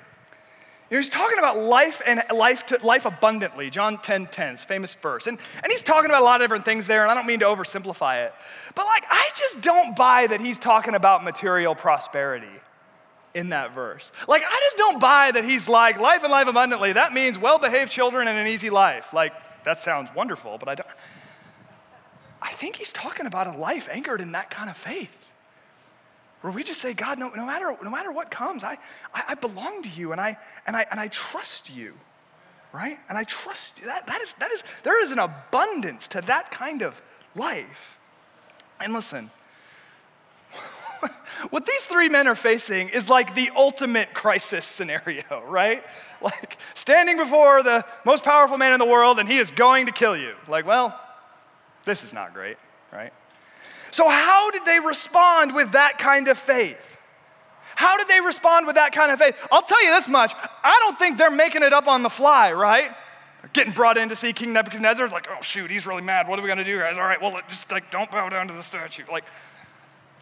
[0.91, 3.71] he's talking about life and life, to, life abundantly.
[3.71, 5.27] John 10 10, it's famous verse.
[5.27, 7.41] And, and he's talking about a lot of different things there, and I don't mean
[7.41, 8.35] to oversimplify it.
[8.75, 12.47] But like, I just don't buy that he's talking about material prosperity
[13.35, 14.13] in that verse.
[14.27, 16.93] Like, I just don't buy that he's like, life and life abundantly.
[16.95, 19.13] That means well behaved children and an easy life.
[19.13, 19.33] Like,
[19.65, 20.89] that sounds wonderful, but I don't.
[22.41, 25.26] I think he's talking about a life anchored in that kind of faith
[26.41, 28.79] where we just say, God, no, no, matter, no matter what comes, I,
[29.15, 31.95] I, I, belong to you and I, and, I, and I trust you,
[32.73, 32.99] right?
[33.09, 33.87] And I trust you.
[33.87, 37.01] That, that is, that is, there is an abundance to that kind of
[37.35, 37.99] life.
[38.81, 39.31] And listen,
[41.51, 45.83] what these three men are facing is like the ultimate crisis scenario, right?
[46.21, 49.93] Like standing before the most powerful man in the world and he is going to
[49.93, 50.35] kill you.
[50.49, 50.99] Like, well,
[51.85, 52.57] this is not great,
[52.93, 53.13] right?
[53.97, 56.99] So, how did they respond with that kind of faith?
[57.77, 59.35] How did they respond with that kind of faith?
[59.51, 62.53] I'll tell you this much I don't think they're making it up on the fly,
[62.53, 62.91] right?
[63.55, 66.29] Getting brought in to see King Nebuchadnezzar, it's like, oh shoot, he's really mad.
[66.29, 66.99] What are we gonna do, guys?
[66.99, 69.05] All right, well, just like don't bow down to the statue.
[69.11, 69.25] Like,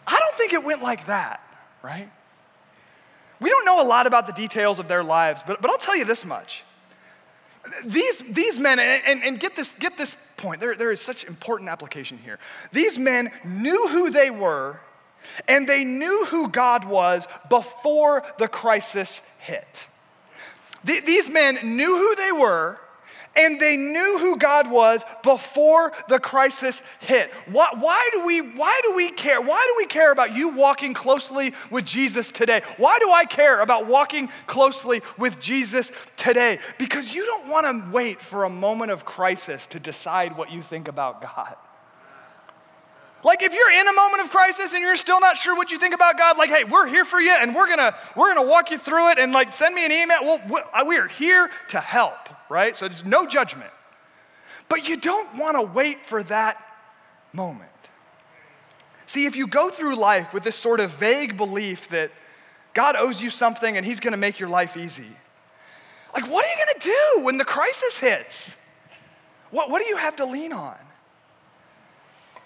[0.07, 1.41] I don't think it went like that,
[1.83, 2.09] right?
[3.41, 5.97] We don't know a lot about the details of their lives, but, but I'll tell
[5.97, 6.63] you this much.
[7.85, 11.71] These, these men, and, and, get, this, get this point, there, there is such important
[11.71, 12.39] application here.
[12.73, 14.81] These men knew who they were,
[15.49, 19.89] and they knew who God was before the crisis hit.
[20.85, 22.79] these men knew who they were,
[23.37, 27.31] and they knew who God was before the crisis hit.
[27.51, 29.41] Why, why, do we, why do we care?
[29.41, 32.63] Why do we care about you walking closely with Jesus today?
[32.77, 36.59] Why do I care about walking closely with Jesus today?
[36.79, 40.63] Because you don't want to wait for a moment of crisis to decide what you
[40.63, 41.57] think about God.
[43.25, 45.79] Like if you're in a moment of crisis and you're still not sure what you
[45.79, 48.71] think about God, like, hey, we're here for you and we're gonna we're gonna walk
[48.71, 50.19] you through it and like send me an email.
[50.23, 50.41] Well,
[50.87, 52.77] we uh, are here to help, right?
[52.77, 53.71] So there's no judgment.
[54.69, 56.63] But you don't want to wait for that
[57.33, 57.71] moment.
[59.07, 62.11] See, if you go through life with this sort of vague belief that
[62.75, 65.17] God owes you something and He's gonna make your life easy,
[66.13, 66.79] like, what are you gonna
[67.19, 68.55] do when the crisis hits?
[69.51, 70.77] What, what do you have to lean on?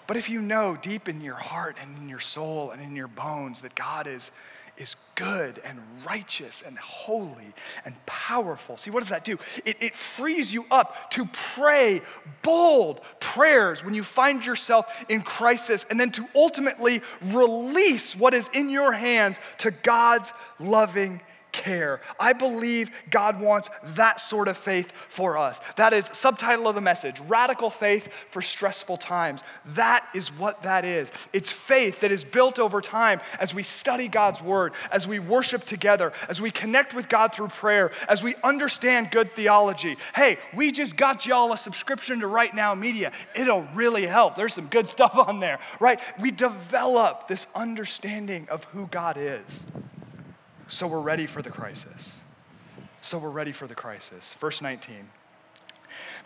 [0.09, 3.07] But if you know deep in your heart and in your soul and in your
[3.07, 4.31] bones that God is,
[4.75, 7.53] is good and righteous and holy
[7.85, 9.37] and powerful, see, what does that do?
[9.65, 12.01] It, it frees you up to pray
[12.41, 18.49] bold prayers when you find yourself in crisis and then to ultimately release what is
[18.51, 21.21] in your hands to God's loving
[21.51, 22.01] care.
[22.19, 25.59] I believe God wants that sort of faith for us.
[25.75, 29.43] That is subtitle of the message, radical faith for stressful times.
[29.65, 31.11] That is what that is.
[31.33, 35.65] It's faith that is built over time as we study God's word, as we worship
[35.65, 39.97] together, as we connect with God through prayer, as we understand good theology.
[40.15, 43.11] Hey, we just got y'all a subscription to Right Now Media.
[43.35, 44.35] It'll really help.
[44.35, 45.99] There's some good stuff on there, right?
[46.19, 49.65] We develop this understanding of who God is
[50.69, 52.15] so we're ready for the crisis.
[53.01, 54.33] So we're ready for the crisis.
[54.39, 55.09] Verse 19.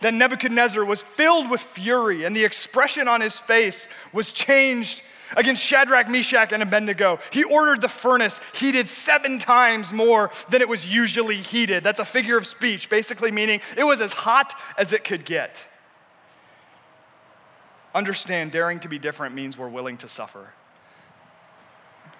[0.00, 5.02] Then Nebuchadnezzar was filled with fury, and the expression on his face was changed
[5.36, 7.18] against Shadrach, Meshach, and Abednego.
[7.30, 11.82] He ordered the furnace heated seven times more than it was usually heated.
[11.82, 15.66] That's a figure of speech, basically meaning it was as hot as it could get.
[17.94, 20.50] Understand, daring to be different means we're willing to suffer.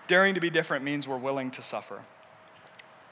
[0.07, 2.03] Daring to be different means we're willing to suffer.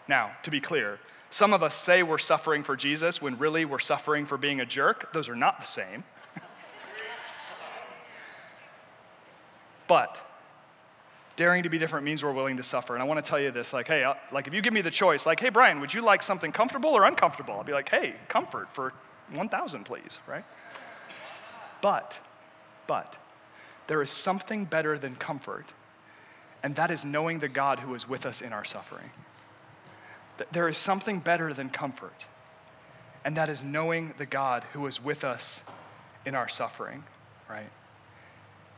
[0.09, 0.99] Now, to be clear,
[1.31, 4.67] some of us say we're suffering for Jesus when really we're suffering for being a
[4.67, 5.13] jerk.
[5.13, 6.05] Those are not the same.
[9.89, 10.21] but
[11.37, 12.95] daring to be different means we're willing to suffer.
[12.95, 14.83] And I want to tell you this like, hey, uh, like if you give me
[14.83, 17.55] the choice, like, hey, Brian, would you like something comfortable or uncomfortable?
[17.55, 18.93] I'll be like, hey, comfort for
[19.33, 20.45] 1,000, please, right?
[21.81, 22.21] But,
[22.87, 23.17] but,
[23.87, 25.67] there is something better than comfort,
[26.63, 29.11] and that is knowing the God who is with us in our suffering.
[30.53, 32.27] There is something better than comfort,
[33.25, 35.63] and that is knowing the God who is with us
[36.25, 37.05] in our suffering,
[37.49, 37.71] right?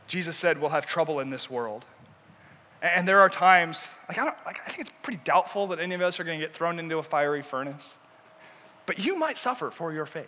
[0.07, 1.85] Jesus said we'll have trouble in this world.
[2.81, 5.95] And there are times, like I, don't, like I think it's pretty doubtful that any
[5.95, 7.95] of us are going to get thrown into a fiery furnace.
[8.85, 10.25] But you might suffer for your faith.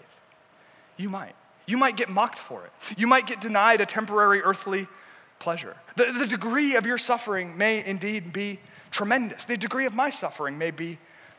[0.95, 1.35] You might.
[1.67, 2.71] You might get mocked for it.
[2.97, 4.87] You might get denied a temporary earthly
[5.37, 5.75] pleasure.
[5.97, 8.59] The, the degree of your suffering may indeed be
[8.89, 9.45] tremendous.
[9.45, 10.97] The degree of my suffering may be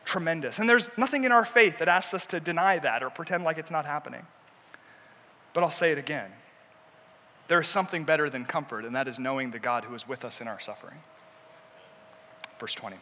[0.09, 0.59] tremendous.
[0.59, 3.59] And there's nothing in our faith that asks us to deny that or pretend like
[3.59, 4.27] it's not happening.
[5.53, 6.31] But I'll say it again.
[7.49, 10.25] There is something better than comfort, and that is knowing the God who is with
[10.25, 10.99] us in our suffering.
[12.59, 12.97] Verse 20.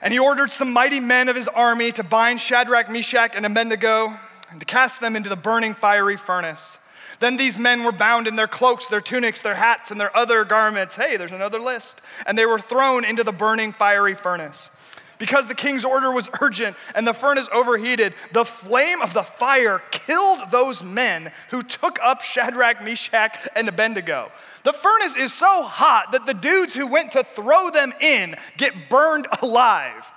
[0.00, 4.16] And he ordered some mighty men of his army to bind Shadrach, Meshach, and Abednego
[4.50, 6.78] and to cast them into the burning fiery furnace.
[7.18, 10.44] Then these men were bound in their cloaks, their tunics, their hats, and their other
[10.44, 10.96] garments.
[10.96, 12.02] Hey, there's another list.
[12.26, 14.70] And they were thrown into the burning fiery furnace.
[15.18, 19.82] Because the king's order was urgent and the furnace overheated, the flame of the fire
[19.90, 24.30] killed those men who took up Shadrach, Meshach, and Abednego.
[24.62, 28.90] The furnace is so hot that the dudes who went to throw them in get
[28.90, 30.10] burned alive.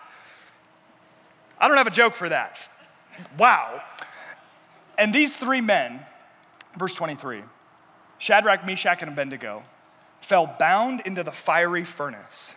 [1.57, 2.69] I don't have a joke for that.
[3.37, 3.81] Wow.
[4.97, 6.05] And these three men,
[6.77, 7.43] verse 23,
[8.17, 9.63] Shadrach, Meshach, and Abednego,
[10.21, 12.53] fell bound into the fiery furnace.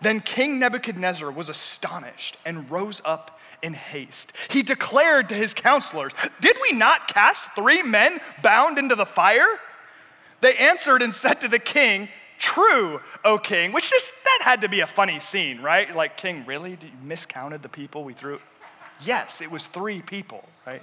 [0.00, 4.32] Then King Nebuchadnezzar was astonished and rose up in haste.
[4.50, 9.46] He declared to his counselors, Did we not cast three men bound into the fire?
[10.40, 14.68] They answered and said to the king, true, O king, which just, that had to
[14.68, 15.94] be a funny scene, right?
[15.94, 16.72] Like, king, really?
[16.72, 18.40] You miscounted the people we threw?
[19.04, 20.82] Yes, it was three people, right?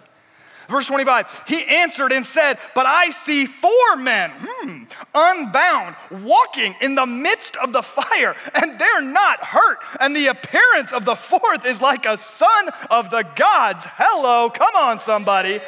[0.69, 4.83] Verse 25, he answered and said, But I see four men, hmm,
[5.13, 9.79] unbound, walking in the midst of the fire, and they're not hurt.
[9.99, 13.85] And the appearance of the fourth is like a son of the gods.
[13.97, 15.59] Hello, come on, somebody.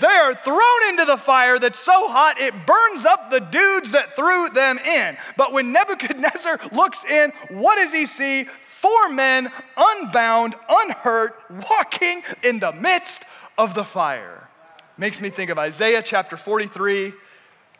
[0.00, 4.16] They are thrown into the fire that's so hot it burns up the dudes that
[4.16, 5.16] threw them in.
[5.36, 8.46] But when Nebuchadnezzar looks in, what does he see?
[8.80, 11.38] Four men, unbound, unhurt,
[11.68, 13.24] walking in the midst
[13.60, 14.48] of the fire.
[14.96, 17.12] Makes me think of Isaiah chapter 43,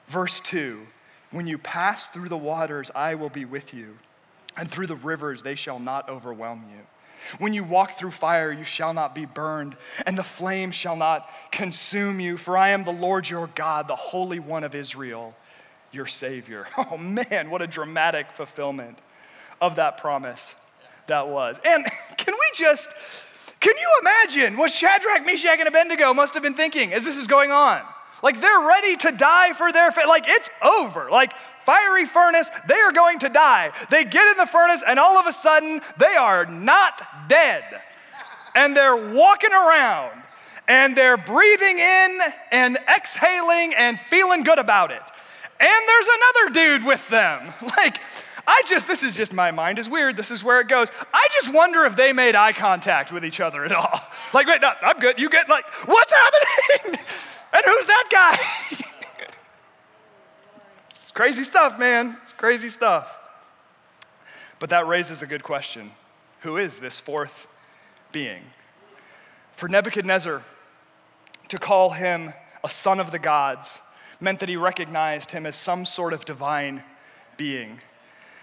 [0.09, 0.87] verse 2.
[1.31, 3.97] When you pass through the waters, I will be with you,
[4.59, 6.83] and through the rivers, they shall not overwhelm you.
[7.39, 9.75] When you walk through fire, you shall not be burned,
[10.05, 13.97] and the flame shall not consume you, for I am the Lord your God, the
[13.97, 15.35] Holy One of Israel,
[15.93, 16.67] your Savior.
[16.77, 18.99] Oh man, what a dramatic fulfillment
[19.63, 20.55] of that promise
[21.07, 21.59] that was.
[21.65, 21.87] And
[22.19, 22.91] can we just
[23.61, 27.27] can you imagine what Shadrach, Meshach, and Abednego must have been thinking as this is
[27.27, 27.83] going on?
[28.23, 30.07] Like they're ready to die for their faith.
[30.07, 31.11] Like it's over.
[31.11, 31.33] Like
[31.65, 33.73] fiery furnace, they are going to die.
[33.91, 37.65] They get in the furnace, and all of a sudden, they are not dead.
[38.55, 40.23] And they're walking around,
[40.67, 45.03] and they're breathing in and exhaling and feeling good about it.
[45.61, 47.53] And there's another dude with them.
[47.77, 48.01] Like,
[48.47, 50.17] I just, this is just my mind is weird.
[50.17, 50.89] This is where it goes.
[51.13, 54.01] I just wonder if they made eye contact with each other at all.
[54.33, 55.19] Like, wait, no, I'm good.
[55.19, 57.01] You get, like, what's happening?
[57.53, 58.39] and who's that guy?
[61.01, 62.17] it's crazy stuff, man.
[62.23, 63.19] It's crazy stuff.
[64.61, 65.91] But that raises a good question
[66.43, 67.49] Who is this fourth
[68.13, 68.43] being?
[69.57, 70.43] For Nebuchadnezzar
[71.49, 72.33] to call him
[72.63, 73.81] a son of the gods
[74.21, 76.85] meant that he recognized him as some sort of divine
[77.37, 77.81] being.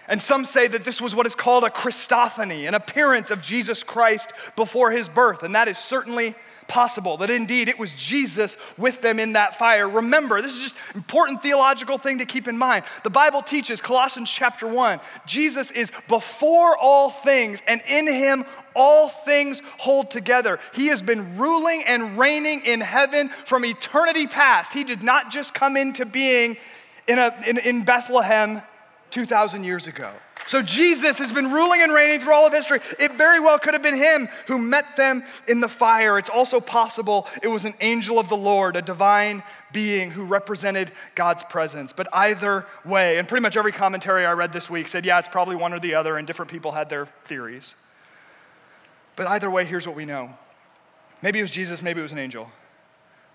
[0.08, 3.82] And some say that this was what is called a Christophany, an appearance of Jesus
[3.82, 5.42] Christ before his birth.
[5.42, 6.34] And that is certainly
[6.68, 9.88] possible, that indeed it was Jesus with them in that fire.
[9.88, 12.84] Remember, this is just important theological thing to keep in mind.
[13.02, 18.44] The Bible teaches, Colossians chapter 1, Jesus is before all things, and in him
[18.76, 20.60] all things hold together.
[20.74, 24.72] He has been ruling and reigning in heaven from eternity past.
[24.72, 26.56] He did not just come into being
[27.08, 28.62] in, a, in, in Bethlehem
[29.10, 30.12] 2,000 years ago.
[30.48, 32.80] So Jesus has been ruling and reigning through all of history.
[32.98, 36.18] It very well could have been him who met them in the fire.
[36.18, 39.42] It's also possible it was an angel of the Lord, a divine
[39.72, 41.92] being who represented God's presence.
[41.92, 45.28] But either way, and pretty much every commentary I read this week said, yeah, it's
[45.28, 47.74] probably one or the other, and different people had their theories.
[49.16, 50.30] But either way, here's what we know
[51.20, 52.50] maybe it was Jesus, maybe it was an angel,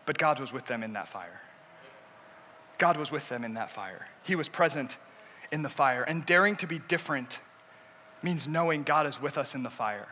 [0.08, 1.42] but God was with them in that fire.
[2.80, 4.08] God was with them in that fire.
[4.24, 4.98] He was present
[5.54, 6.02] in the fire.
[6.02, 7.40] And daring to be different
[8.24, 10.08] means knowing God is with us in the fire.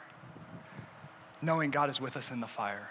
[1.41, 2.89] Knowing God is with us in the fire.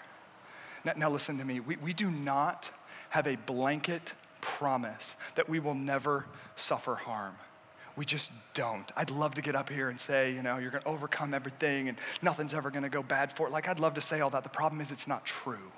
[0.83, 1.61] Now, now listen to me.
[1.61, 2.69] We, we do not
[3.09, 6.25] have a blanket promise that we will never
[6.57, 7.35] suffer harm.
[7.95, 8.91] We just don't.
[8.97, 11.87] I'd love to get up here and say, you know, you're going to overcome everything
[11.87, 13.51] and nothing's ever going to go bad for it.
[13.53, 14.43] Like, I'd love to say all that.
[14.43, 15.71] The problem is, it's not true.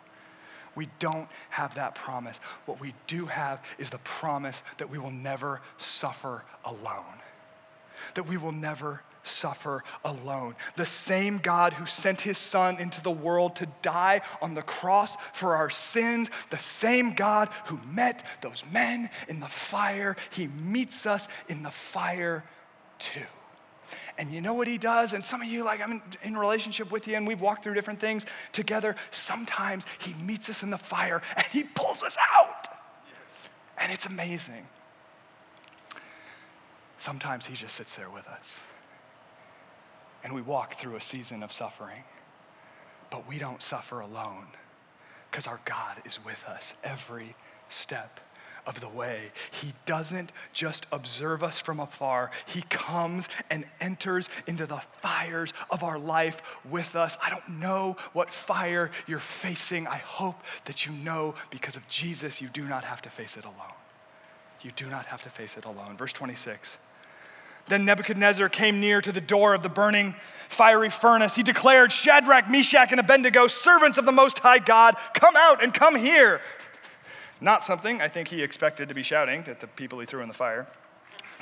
[0.75, 2.39] We don't have that promise.
[2.65, 7.19] What we do have is the promise that we will never suffer alone.
[8.15, 10.55] That we will never suffer alone.
[10.75, 15.17] The same God who sent his son into the world to die on the cross
[15.33, 21.05] for our sins, the same God who met those men in the fire, he meets
[21.05, 22.43] us in the fire
[22.99, 23.21] too.
[24.17, 25.13] And you know what he does?
[25.13, 27.73] And some of you, like, I'm in, in, relationship with you and we've walked through
[27.73, 28.95] different things together.
[29.09, 32.67] Sometimes he meets us in the fire and he pulls us out.
[33.79, 34.67] And it's amazing.
[36.99, 38.61] Sometimes he just sits there with us.
[40.23, 42.03] And we walk through a season of suffering.
[43.09, 44.47] But we don't suffer alone
[45.29, 47.35] because our God is with us every
[47.67, 48.19] step
[48.65, 49.31] of the way.
[49.51, 55.83] He doesn't just observe us from afar, He comes and enters into the fires of
[55.83, 57.17] our life with us.
[57.23, 59.87] I don't know what fire you're facing.
[59.87, 63.45] I hope that you know because of Jesus, you do not have to face it
[63.45, 63.73] alone.
[64.61, 65.97] You do not have to face it alone.
[65.97, 66.77] Verse 26.
[67.67, 70.15] Then Nebuchadnezzar came near to the door of the burning
[70.49, 71.35] fiery furnace.
[71.35, 75.73] He declared, Shadrach, Meshach, and Abednego, servants of the Most High God, come out and
[75.73, 76.41] come here.
[77.43, 80.29] Not something I think he expected to be shouting at the people he threw in
[80.29, 80.65] the fire.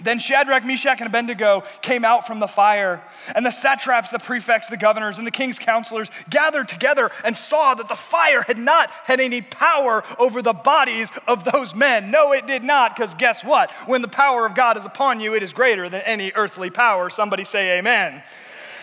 [0.04, 3.04] Then Shadrach, Meshach, and Abednego came out from the fire,
[3.36, 7.76] and the satraps, the prefects, the governors, and the king's counselors gathered together and saw
[7.76, 12.10] that the fire had not had any power over the bodies of those men.
[12.10, 13.70] No, it did not, because guess what?
[13.86, 17.12] When the power of God is upon you, it is greater than any earthly power.
[17.12, 18.24] Somebody say, Amen.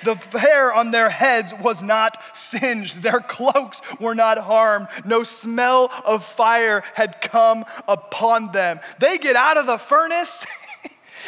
[0.05, 3.03] The hair on their heads was not singed.
[3.03, 4.89] Their cloaks were not harmed.
[5.05, 8.81] No smell of fire had come upon them.
[8.99, 10.45] They get out of the furnace.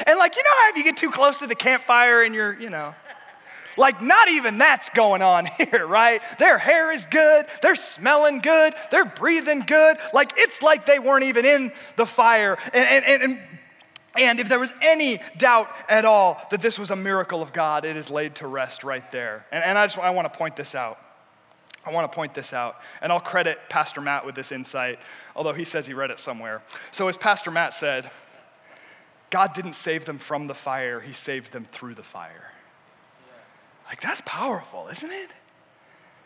[0.06, 2.58] And like, you know how if you get too close to the campfire and you're,
[2.58, 2.94] you know,
[3.76, 6.22] like not even that's going on here, right?
[6.38, 9.98] Their hair is good, they're smelling good, they're breathing good.
[10.12, 12.58] Like it's like they weren't even in the fire.
[12.72, 13.40] And, and, and,
[14.16, 17.84] and if there was any doubt at all that this was a miracle of God,
[17.84, 19.46] it is laid to rest right there.
[19.52, 20.98] And, and I just I want to point this out.
[21.84, 24.98] I want to point this out, and I'll credit Pastor Matt with this insight,
[25.34, 26.62] although he says he read it somewhere.
[26.90, 28.10] So, as Pastor Matt said,
[29.30, 32.52] God didn't save them from the fire, He saved them through the fire.
[33.88, 35.32] Like, that's powerful, isn't it?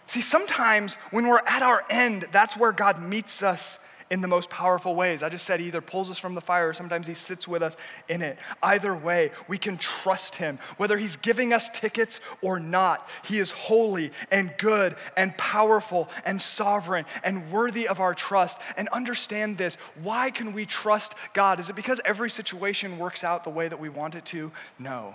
[0.06, 3.78] See, sometimes when we're at our end, that's where God meets us
[4.10, 5.22] in the most powerful ways.
[5.22, 7.62] I just said he either pulls us from the fire or sometimes he sits with
[7.62, 7.76] us
[8.08, 8.38] in it.
[8.62, 10.58] Either way, we can trust him.
[10.76, 16.40] Whether he's giving us tickets or not, he is holy and good and powerful and
[16.40, 18.58] sovereign and worthy of our trust.
[18.76, 21.60] And understand this why can we trust God?
[21.60, 24.52] Is it because every situation works out the way that we want it to?
[24.78, 25.14] No.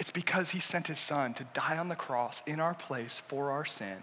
[0.00, 3.50] It's because he sent his son to die on the cross in our place for
[3.50, 4.02] our sin,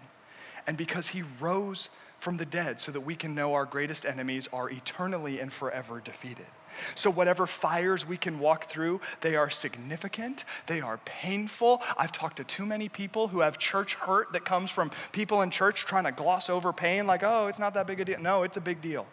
[0.64, 4.48] and because he rose from the dead so that we can know our greatest enemies
[4.52, 6.46] are eternally and forever defeated.
[6.94, 11.82] So, whatever fires we can walk through, they are significant, they are painful.
[11.96, 15.50] I've talked to too many people who have church hurt that comes from people in
[15.50, 18.20] church trying to gloss over pain, like, oh, it's not that big a deal.
[18.20, 19.06] No, it's a big deal.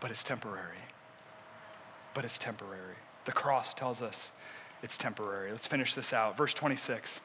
[0.00, 0.76] But it's temporary.
[2.12, 2.96] But it's temporary.
[3.24, 4.32] The cross tells us
[4.82, 5.52] it's temporary.
[5.52, 6.36] Let's finish this out.
[6.36, 7.20] Verse 26.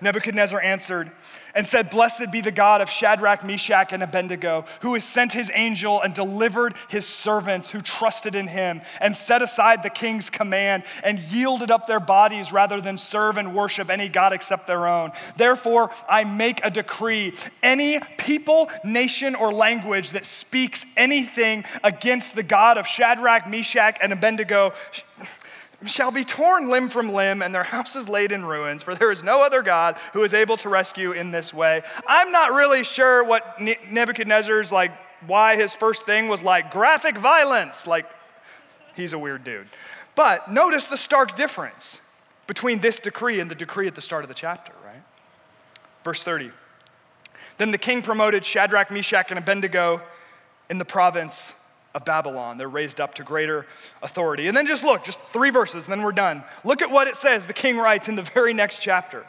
[0.00, 1.10] Nebuchadnezzar answered
[1.54, 5.50] and said, Blessed be the God of Shadrach, Meshach, and Abednego, who has sent his
[5.54, 10.84] angel and delivered his servants who trusted in him, and set aside the king's command,
[11.02, 15.12] and yielded up their bodies rather than serve and worship any God except their own.
[15.36, 22.42] Therefore, I make a decree any people, nation, or language that speaks anything against the
[22.42, 24.74] God of Shadrach, Meshach, and Abednego
[25.86, 29.22] shall be torn limb from limb, and their houses laid in ruins, for there is
[29.22, 31.82] no other God who is able to rescue in this way.
[32.06, 33.60] I'm not really sure what
[33.90, 34.92] Nebuchadnezzar's like,
[35.26, 37.86] why his first thing was like graphic violence.
[37.86, 38.06] Like,
[38.94, 39.68] he's a weird dude.
[40.14, 42.00] But notice the stark difference
[42.46, 45.02] between this decree and the decree at the start of the chapter, right?
[46.04, 46.50] Verse 30.
[47.58, 50.02] Then the king promoted Shadrach, Meshach, and Abednego
[50.68, 51.54] in the province
[51.96, 52.58] of Babylon.
[52.58, 53.66] They're raised up to greater
[54.02, 54.48] authority.
[54.48, 56.44] And then just look, just three verses, and then we're done.
[56.62, 59.26] Look at what it says, the king writes in the very next chapter.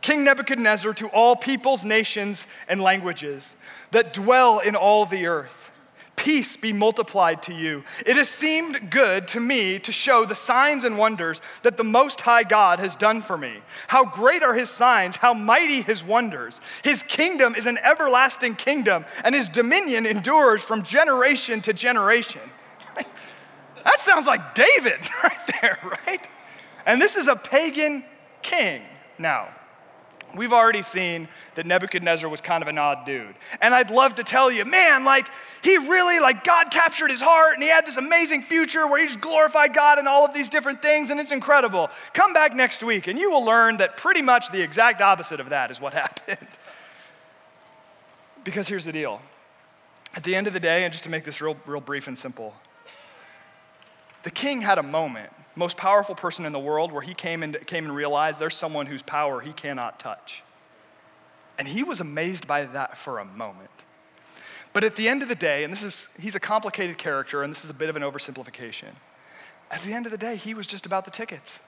[0.00, 3.54] King Nebuchadnezzar to all peoples, nations, and languages
[3.90, 5.70] that dwell in all the earth
[6.16, 7.84] peace be multiplied to you.
[8.06, 12.20] It has seemed good to me to show the signs and wonders that the Most
[12.20, 13.58] High God has done for me.
[13.88, 16.60] How great are his signs, how mighty his wonders.
[16.82, 22.42] His kingdom is an everlasting kingdom, and his dominion endures from generation to generation.
[23.84, 26.26] That sounds like David right there, right?
[26.86, 28.02] And this is a pagan
[28.40, 28.80] king
[29.18, 29.48] now.
[30.34, 33.34] We've already seen that Nebuchadnezzar was kind of an odd dude.
[33.60, 35.26] And I'd love to tell you, man, like,
[35.62, 39.06] he really, like, God captured his heart and he had this amazing future where he
[39.06, 41.90] just glorified God and all of these different things, and it's incredible.
[42.12, 45.50] Come back next week and you will learn that pretty much the exact opposite of
[45.50, 46.48] that is what happened.
[48.42, 49.20] because here's the deal
[50.16, 52.16] at the end of the day, and just to make this real, real brief and
[52.16, 52.54] simple,
[54.22, 57.56] the king had a moment most powerful person in the world where he came and,
[57.66, 60.42] came and realized there's someone whose power he cannot touch.
[61.58, 63.70] And he was amazed by that for a moment.
[64.72, 67.52] But at the end of the day, and this is, he's a complicated character, and
[67.52, 68.88] this is a bit of an oversimplification.
[69.70, 71.60] At the end of the day, he was just about the tickets.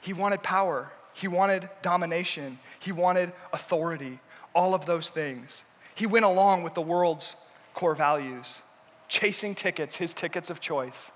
[0.00, 4.18] He wanted power, he wanted domination, he wanted authority,
[4.54, 5.64] all of those things.
[5.94, 7.36] He went along with the world's
[7.74, 8.62] core values,
[9.08, 11.10] chasing tickets, his tickets of choice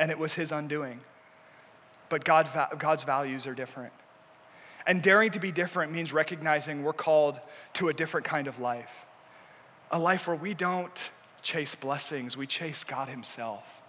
[0.00, 0.98] and it was his undoing.
[2.08, 2.48] But God,
[2.78, 3.92] God's values are different.
[4.86, 7.38] And daring to be different means recognizing we're called
[7.74, 9.06] to a different kind of life
[9.92, 11.10] a life where we don't
[11.42, 13.82] chase blessings, we chase God Himself.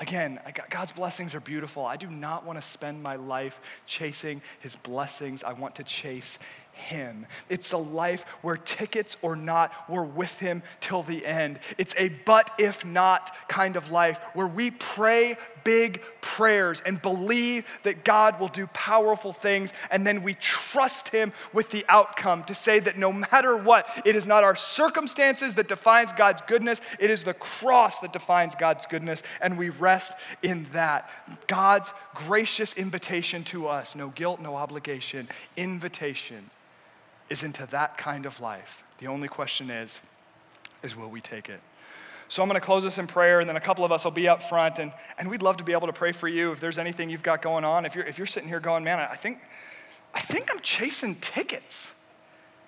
[0.00, 1.84] Again, God's blessings are beautiful.
[1.84, 5.44] I do not want to spend my life chasing His blessings.
[5.44, 6.38] I want to chase
[6.72, 7.26] him.
[7.48, 11.60] It's a life where tickets or not, we're with him till the end.
[11.78, 17.64] It's a but if not kind of life where we pray big prayers and believe
[17.84, 22.54] that God will do powerful things, and then we trust him with the outcome to
[22.54, 27.10] say that no matter what, it is not our circumstances that defines God's goodness, it
[27.10, 31.08] is the cross that defines God's goodness, and we rest in that.
[31.46, 36.50] God's gracious invitation to us, no guilt, no obligation, invitation
[37.28, 38.84] is into that kind of life.
[38.98, 40.00] The only question is,
[40.82, 41.60] is will we take it?
[42.28, 44.10] So I'm going to close this in prayer, and then a couple of us will
[44.10, 46.60] be up front, and, and we'd love to be able to pray for you if
[46.60, 47.84] there's anything you've got going on.
[47.84, 49.38] If you're, if you're sitting here going, man, I think,
[50.14, 51.92] I think I'm chasing tickets,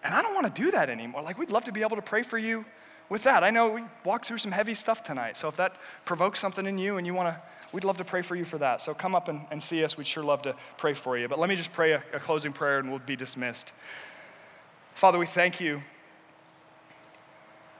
[0.03, 1.23] and I don't want to do that anymore.
[1.23, 2.67] Like, we'd love to be able to pray for you
[3.09, 3.43] with that.
[3.43, 6.77] I know we walked through some heavy stuff tonight, so if that provokes something in
[6.77, 7.41] you and you want to,
[7.73, 8.83] we'd love to pray for you for that.
[8.83, 9.97] So come up and, and see us.
[9.97, 11.27] We'd sure love to pray for you.
[11.27, 13.73] But let me just pray a, a closing prayer, and we'll be dismissed.
[14.95, 15.83] Father, we thank you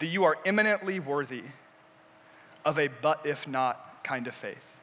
[0.01, 1.45] that you are eminently worthy
[2.65, 4.74] of a but if not kind of faith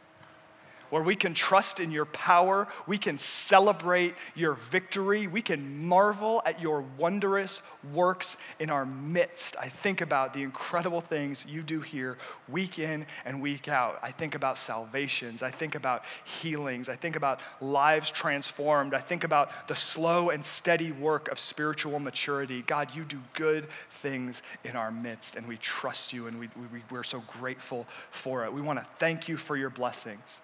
[0.91, 6.41] where we can trust in your power, we can celebrate your victory, we can marvel
[6.45, 7.61] at your wondrous
[7.93, 9.55] works in our midst.
[9.57, 12.17] I think about the incredible things you do here
[12.47, 13.99] week in and week out.
[14.03, 19.23] I think about salvations, I think about healings, I think about lives transformed, I think
[19.23, 22.63] about the slow and steady work of spiritual maturity.
[22.67, 26.81] God, you do good things in our midst, and we trust you, and we, we,
[26.91, 28.51] we're so grateful for it.
[28.51, 30.41] We want to thank you for your blessings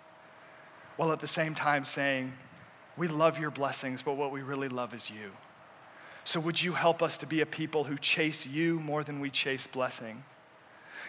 [0.97, 2.33] while at the same time saying,
[2.97, 5.31] We love your blessings, but what we really love is you.
[6.23, 9.29] So, would you help us to be a people who chase you more than we
[9.29, 10.23] chase blessing?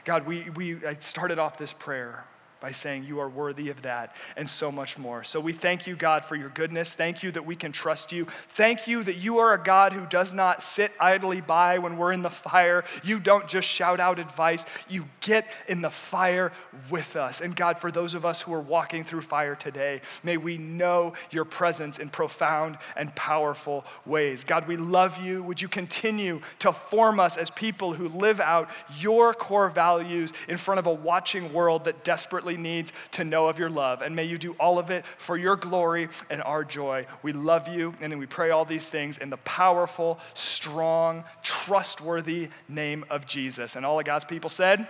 [0.05, 2.25] God, we, we I started off this prayer
[2.61, 5.25] by saying you are worthy of that and so much more.
[5.25, 6.95] So we thank you, God, for your goodness.
[6.95, 8.27] Thank you that we can trust you.
[8.51, 12.13] Thank you that you are a God who does not sit idly by when we're
[12.13, 12.85] in the fire.
[13.03, 16.53] You don't just shout out advice, you get in the fire
[16.91, 17.41] with us.
[17.41, 21.15] And God, for those of us who are walking through fire today, may we know
[21.31, 24.45] your presence in profound and powerful ways.
[24.45, 25.43] God, we love you.
[25.43, 30.57] Would you continue to form us as people who live out your core values in
[30.57, 34.03] front of a watching world that desperately desperately needs to know of your love.
[34.03, 37.07] And may you do all of it for your glory and our joy.
[37.23, 43.05] We love you, and we pray all these things in the powerful, strong, trustworthy name
[43.11, 43.77] of Jesus.
[43.77, 44.89] And all of God's people said,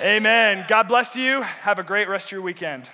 [0.00, 0.56] Amen.
[0.56, 0.66] Amen.
[0.68, 1.42] God bless you.
[1.42, 2.88] Have a great rest of your weekend.